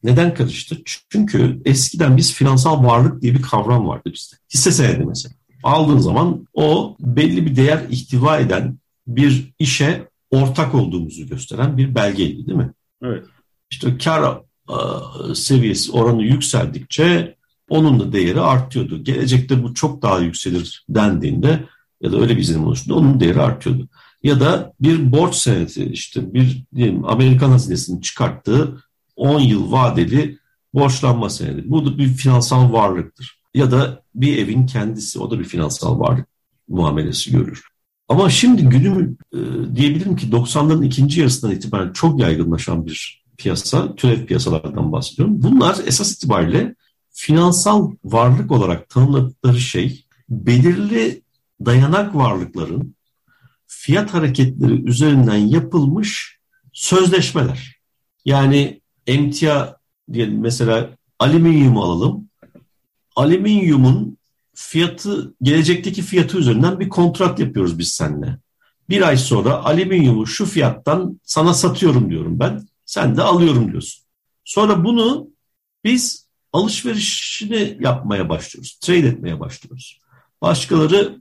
Neden 0.03 0.33
karıştı? 0.33 0.77
Çünkü 1.09 1.61
eskiden 1.65 2.17
biz 2.17 2.33
finansal 2.33 2.83
varlık 2.83 3.21
diye 3.21 3.33
bir 3.33 3.41
kavram 3.41 3.87
vardı 3.87 4.11
bizde. 4.13 4.35
Hisse 4.53 4.71
senedi 4.71 5.05
mesela. 5.05 5.35
Aldığın 5.63 5.99
zaman 5.99 6.47
o 6.53 6.95
belli 6.99 7.45
bir 7.45 7.55
değer 7.55 7.81
ihtiva 7.89 8.37
eden 8.39 8.77
bir 9.07 9.53
işe 9.59 10.07
ortak 10.31 10.75
olduğumuzu 10.75 11.27
gösteren 11.27 11.77
bir 11.77 11.95
belgeydi 11.95 12.47
değil 12.47 12.57
mi? 12.57 12.71
Evet. 13.03 13.25
İşte 13.71 13.97
kar 13.97 14.41
e, 14.69 15.35
seviyesi 15.35 15.91
oranı 15.91 16.23
yükseldikçe 16.23 17.37
onun 17.69 17.99
da 17.99 18.13
değeri 18.13 18.41
artıyordu. 18.41 19.03
Gelecekte 19.03 19.63
bu 19.63 19.73
çok 19.73 20.01
daha 20.01 20.19
yükselir 20.19 20.85
dendiğinde 20.89 21.63
ya 22.01 22.11
da 22.11 22.17
öyle 22.17 22.35
bir 22.37 22.41
izlenim 22.41 22.65
oluştuğunda 22.65 22.99
onun 22.99 23.19
değeri 23.19 23.41
artıyordu. 23.41 23.87
Ya 24.23 24.39
da 24.39 24.73
bir 24.81 25.11
borç 25.11 25.35
senedi 25.35 25.83
işte 25.83 26.33
bir 26.33 26.63
diyelim 26.75 27.05
Amerikan 27.05 27.49
hazinesinin 27.49 28.01
çıkarttığı 28.01 28.83
10 29.15 29.39
yıl 29.39 29.71
vadeli 29.71 30.37
borçlanma 30.73 31.29
senedi. 31.29 31.63
Bu 31.65 31.85
da 31.85 31.97
bir 31.97 32.07
finansal 32.07 32.73
varlıktır. 32.73 33.39
Ya 33.53 33.71
da 33.71 34.03
bir 34.15 34.37
evin 34.37 34.65
kendisi 34.65 35.19
o 35.19 35.31
da 35.31 35.39
bir 35.39 35.43
finansal 35.43 35.99
varlık 35.99 36.27
muamelesi 36.67 37.31
görür. 37.31 37.67
Ama 38.09 38.29
şimdi 38.29 38.63
günüm 38.63 39.17
e, 39.33 39.37
diyebilirim 39.75 40.15
ki 40.15 40.29
90'ların 40.29 40.85
ikinci 40.85 41.19
yarısından 41.19 41.55
itibaren 41.55 41.93
çok 41.93 42.19
yaygınlaşan 42.19 42.85
bir 42.85 43.23
piyasa, 43.37 43.95
türev 43.95 44.25
piyasalardan 44.25 44.91
bahsediyorum. 44.91 45.41
Bunlar 45.41 45.77
esas 45.85 46.11
itibariyle 46.11 46.75
finansal 47.11 47.91
varlık 48.03 48.51
olarak 48.51 48.89
tanımladıkları 48.89 49.59
şey 49.59 50.05
belirli 50.29 51.21
dayanak 51.65 52.15
varlıkların 52.15 52.95
fiyat 53.67 54.13
hareketleri 54.13 54.89
üzerinden 54.89 55.37
yapılmış 55.37 56.39
sözleşmeler. 56.73 57.77
Yani 58.25 58.81
emtia 59.07 59.77
diyelim 60.13 60.39
mesela 60.39 60.89
alüminyum 61.19 61.77
alalım. 61.77 62.29
Alüminyumun 63.15 64.16
fiyatı 64.59 65.35
gelecekteki 65.41 66.01
fiyatı 66.01 66.37
üzerinden 66.37 66.79
bir 66.79 66.89
kontrat 66.89 67.39
yapıyoruz 67.39 67.79
biz 67.79 67.93
seninle. 67.93 68.37
Bir 68.89 69.01
ay 69.01 69.17
sonra 69.17 69.65
alüminyumu 69.65 70.27
şu 70.27 70.45
fiyattan 70.45 71.19
sana 71.23 71.53
satıyorum 71.53 72.09
diyorum 72.09 72.39
ben. 72.39 72.67
Sen 72.85 73.17
de 73.17 73.21
alıyorum 73.21 73.71
diyorsun. 73.71 74.03
Sonra 74.43 74.83
bunu 74.83 75.27
biz 75.83 76.27
alışverişini 76.53 77.77
yapmaya 77.79 78.29
başlıyoruz. 78.29 78.79
Trade 78.81 79.07
etmeye 79.07 79.39
başlıyoruz. 79.39 79.99
Başkaları 80.41 81.17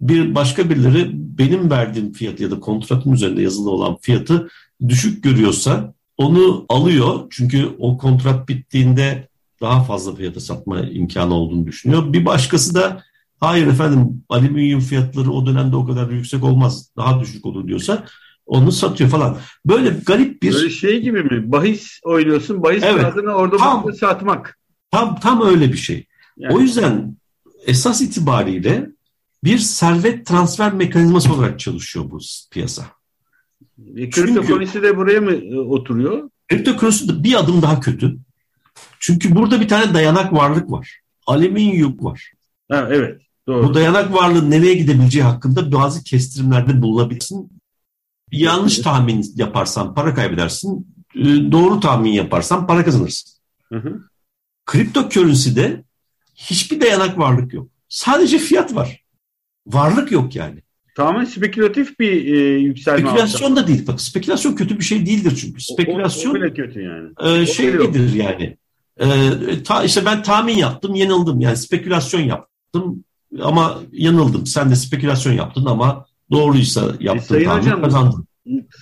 bir 0.00 0.34
başka 0.34 0.70
birileri 0.70 1.10
benim 1.12 1.70
verdiğim 1.70 2.12
fiyat 2.12 2.40
ya 2.40 2.50
da 2.50 2.60
kontratın 2.60 3.12
üzerinde 3.12 3.42
yazılı 3.42 3.70
olan 3.70 3.96
fiyatı 4.00 4.48
düşük 4.88 5.24
görüyorsa 5.24 5.94
onu 6.16 6.66
alıyor. 6.68 7.26
Çünkü 7.30 7.76
o 7.78 7.98
kontrat 7.98 8.48
bittiğinde 8.48 9.28
daha 9.60 9.84
fazla 9.84 10.14
fiyata 10.14 10.40
satma 10.40 10.80
imkanı 10.80 11.34
olduğunu 11.34 11.66
düşünüyor. 11.66 12.12
Bir 12.12 12.24
başkası 12.26 12.74
da 12.74 13.02
hayır 13.40 13.66
efendim 13.66 14.24
alüminyum 14.28 14.80
fiyatları 14.80 15.30
o 15.30 15.46
dönemde 15.46 15.76
o 15.76 15.86
kadar 15.86 16.10
yüksek 16.10 16.44
olmaz 16.44 16.90
daha 16.96 17.20
düşük 17.20 17.46
olur 17.46 17.68
diyorsa 17.68 18.04
onu 18.46 18.72
satıyor 18.72 19.10
falan. 19.10 19.38
Böyle 19.66 19.90
garip 20.06 20.42
bir 20.42 20.54
Böyle 20.54 20.70
şey 20.70 21.00
gibi 21.02 21.22
mi? 21.22 21.52
Bahis 21.52 22.00
oynuyorsun. 22.04 22.62
Bahis 22.62 22.82
Evet. 22.86 23.02
kağıdını 23.02 23.32
orada 23.34 23.56
Tam. 23.56 23.94
satmak. 23.94 24.58
tam 24.90 25.20
tam 25.20 25.42
öyle 25.46 25.72
bir 25.72 25.76
şey. 25.78 26.06
Yani, 26.36 26.54
O 26.54 26.60
yüzden 26.60 27.16
esas 27.66 28.02
itibariyle 28.02 28.90
bir 29.44 29.58
servet 29.58 30.26
transfer 30.26 30.72
mekanizması 30.72 31.32
olarak 31.34 31.60
çalışıyor 31.60 32.10
bu 32.10 32.18
piyasa. 32.52 32.82
e, 33.96 34.10
kripto 34.10 34.34
çünkü- 34.34 34.52
polisi 34.52 34.82
de 34.82 34.96
buraya 34.96 35.20
mı 35.20 35.32
e, 35.32 35.58
oturuyor? 35.58 36.30
Kripto 36.48 36.76
kursu 36.76 37.24
bir 37.24 37.34
adım 37.40 37.62
daha 37.62 37.80
kötü. 37.80 38.16
Çünkü 39.06 39.34
burada 39.34 39.60
bir 39.60 39.68
tane 39.68 39.94
dayanak 39.94 40.32
varlık 40.32 40.70
var. 40.70 41.00
Alüminyum 41.26 41.96
var. 42.00 42.32
Ha, 42.70 42.88
evet. 42.90 43.22
Doğru. 43.48 43.68
Bu 43.68 43.74
dayanak 43.74 44.12
varlığın 44.12 44.50
nereye 44.50 44.74
gidebileceği 44.74 45.24
hakkında 45.24 45.72
bazı 45.72 46.04
kestirimlerde 46.04 46.82
bulunabilirsin. 46.82 47.50
Yanlış 48.32 48.78
tahmin 48.78 49.32
yaparsan 49.34 49.94
para 49.94 50.14
kaybedersin. 50.14 50.86
Ee, 51.14 51.24
doğru 51.52 51.80
tahmin 51.80 52.12
yaparsan 52.12 52.66
para 52.66 52.84
kazanırsın. 52.84 53.32
Hı 53.72 53.78
hı. 53.78 54.00
Kripto 54.66 55.08
currency'de 55.08 55.84
hiçbir 56.34 56.80
dayanak 56.80 57.18
varlık 57.18 57.54
yok. 57.54 57.68
Sadece 57.88 58.38
fiyat 58.38 58.74
var. 58.74 59.04
Varlık 59.66 60.12
yok 60.12 60.36
yani. 60.36 60.62
Tamamen 60.96 61.24
spekülatif 61.24 61.98
bir 62.00 62.34
e, 62.34 62.58
yükselme. 62.58 63.00
Spekülasyon 63.00 63.56
da 63.56 63.66
değil. 63.66 63.86
Bak 63.86 64.00
spekülasyon 64.00 64.54
kötü 64.54 64.78
bir 64.78 64.84
şey 64.84 65.06
değildir 65.06 65.38
çünkü. 65.40 65.60
Spekülasyon 65.60 66.34
o, 66.34 66.44
o, 66.44 66.48
o 66.50 66.54
kötü 66.54 66.80
yani. 66.80 67.40
e, 67.42 67.46
şeydir 67.46 68.12
yani. 68.14 68.56
E, 69.00 69.06
ta, 69.64 69.84
işte 69.84 70.04
ben 70.04 70.22
tahmin 70.22 70.56
yaptım, 70.56 70.94
yanıldım. 70.94 71.40
Yani 71.40 71.56
spekülasyon 71.56 72.20
yaptım 72.20 73.04
ama 73.42 73.78
yanıldım. 73.92 74.46
Sen 74.46 74.70
de 74.70 74.76
spekülasyon 74.76 75.32
yaptın 75.32 75.64
ama 75.64 76.06
doğruysa 76.30 76.92
yaptın 77.00 77.24
e, 77.24 77.28
sayın 77.28 77.44
tahmin 77.44 77.62
hocam, 77.62 77.82
kazandın. 77.82 78.26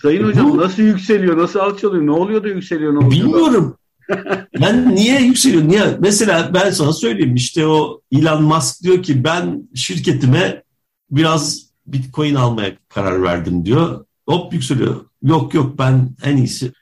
Sayın 0.03 0.25
hocam 0.25 0.51
Bu, 0.51 0.57
nasıl 0.57 0.83
yükseliyor, 0.83 1.39
nasıl 1.39 1.59
alçalıyor, 1.59 2.07
ne 2.07 2.11
oluyor 2.11 2.45
da 2.45 2.49
yükseliyor, 2.49 2.95
ne 2.95 2.99
oluyor? 2.99 3.11
Bilmiyorum. 3.11 3.77
ben 4.61 4.95
niye 4.95 5.21
yükseliyor? 5.21 5.69
Niye? 5.69 5.97
Mesela 6.01 6.51
ben 6.55 6.71
sana 6.71 6.93
söyleyeyim 6.93 7.35
işte 7.35 7.67
o 7.67 8.01
Elon 8.13 8.43
Musk 8.43 8.83
diyor 8.83 9.03
ki 9.03 9.25
ben 9.25 9.69
şirketime 9.75 10.63
biraz 11.11 11.63
Bitcoin 11.87 12.35
almaya 12.35 12.73
karar 12.89 13.23
verdim 13.23 13.65
diyor. 13.65 14.05
Hop 14.29 14.53
yükseliyor. 14.53 14.97
Yok 15.23 15.55
yok 15.55 15.79
ben 15.79 16.11
en 16.25 16.37
iyisi 16.37 16.73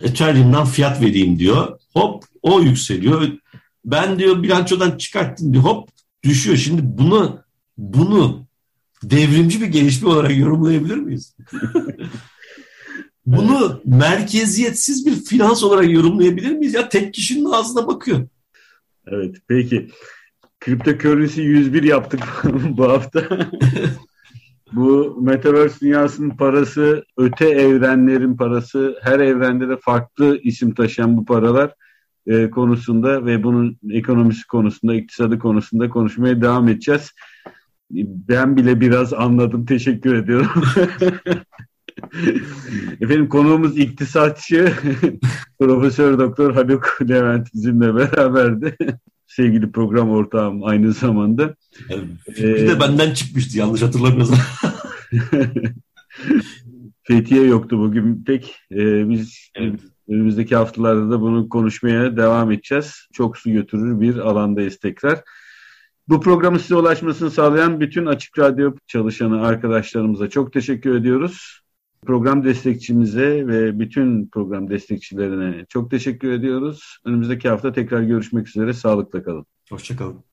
Ethereum'dan 0.00 0.66
fiyat 0.66 1.00
vereyim 1.00 1.38
diyor. 1.38 1.78
Hop 1.94 2.24
o 2.42 2.60
yükseliyor. 2.60 3.28
Ben 3.84 4.18
diyor 4.18 4.42
bilançodan 4.42 4.96
çıkarttım 4.96 5.52
diyor. 5.52 5.64
Hop 5.64 5.88
düşüyor. 6.24 6.56
Şimdi 6.56 6.82
bunu 6.84 7.40
bunu 7.78 8.46
devrimci 9.02 9.60
bir 9.60 9.66
gelişme 9.66 10.08
olarak 10.08 10.38
yorumlayabilir 10.38 10.96
miyiz? 10.96 11.36
bunu 13.26 13.80
merkeziyetsiz 13.84 15.06
bir 15.06 15.24
finans 15.24 15.64
olarak 15.64 15.90
yorumlayabilir 15.90 16.52
miyiz? 16.52 16.74
Ya 16.74 16.88
tek 16.88 17.14
kişinin 17.14 17.44
ağzına 17.44 17.86
bakıyor. 17.86 18.28
Evet 19.06 19.36
peki. 19.48 19.88
Kripto 20.60 20.98
currency 20.98 21.40
101 21.40 21.82
yaptık 21.82 22.22
bu 22.70 22.88
hafta. 22.88 23.28
Bu 24.72 25.18
Metaverse 25.22 25.80
dünyasının 25.80 26.30
parası, 26.30 27.04
öte 27.16 27.48
evrenlerin 27.48 28.36
parası, 28.36 28.98
her 29.02 29.20
evrende 29.20 29.68
de 29.68 29.76
farklı 29.76 30.38
isim 30.42 30.74
taşıyan 30.74 31.16
bu 31.16 31.24
paralar 31.24 31.74
e, 32.26 32.50
konusunda 32.50 33.26
ve 33.26 33.42
bunun 33.42 33.78
ekonomisi 33.90 34.46
konusunda, 34.46 34.94
iktisadı 34.94 35.38
konusunda 35.38 35.90
konuşmaya 35.90 36.42
devam 36.42 36.68
edeceğiz. 36.68 37.10
Ben 38.28 38.56
bile 38.56 38.80
biraz 38.80 39.12
anladım. 39.12 39.66
Teşekkür 39.66 40.14
ediyorum. 40.14 40.50
Efendim 43.00 43.28
konuğumuz 43.28 43.78
iktisatçı 43.78 44.72
Profesör 45.58 46.18
Doktor 46.18 46.54
Haluk 46.54 46.98
Levent 47.08 47.54
bizimle 47.54 47.94
beraberdi. 47.94 48.76
Sevgili 49.26 49.72
program 49.72 50.10
ortağım 50.10 50.64
aynı 50.64 50.92
zamanda. 50.92 51.54
Yani 51.88 52.04
fikri 52.24 52.68
de 52.68 52.80
benden 52.80 53.14
çıkmıştı 53.14 53.58
yanlış 53.58 53.82
hatırlamıyorsam. 53.82 54.38
Fethiye 57.02 57.42
yoktu 57.42 57.78
bugün 57.78 58.24
pek. 58.24 58.54
Ee, 58.72 59.10
biz 59.10 59.50
evet. 59.54 59.80
Önümüzdeki 60.08 60.56
haftalarda 60.56 61.10
da 61.10 61.20
bunu 61.20 61.48
konuşmaya 61.48 62.16
devam 62.16 62.52
edeceğiz. 62.52 63.08
Çok 63.12 63.38
su 63.38 63.50
götürür 63.50 64.00
bir 64.00 64.16
alandayız 64.16 64.78
tekrar. 64.78 65.22
Bu 66.08 66.20
programı 66.20 66.58
size 66.58 66.74
ulaşmasını 66.74 67.30
sağlayan 67.30 67.80
bütün 67.80 68.06
Açık 68.06 68.38
Radyo 68.38 68.74
çalışanı 68.86 69.46
arkadaşlarımıza 69.46 70.30
çok 70.30 70.52
teşekkür 70.52 70.94
ediyoruz. 70.94 71.60
Program 72.06 72.44
destekçimize 72.44 73.46
ve 73.46 73.78
bütün 73.78 74.28
program 74.28 74.70
destekçilerine 74.70 75.66
çok 75.68 75.90
teşekkür 75.90 76.32
ediyoruz. 76.32 76.98
Önümüzdeki 77.04 77.48
hafta 77.48 77.72
tekrar 77.72 78.02
görüşmek 78.02 78.48
üzere. 78.48 78.72
Sağlıkla 78.72 79.22
kalın. 79.22 79.46
Hoşçakalın. 79.70 80.31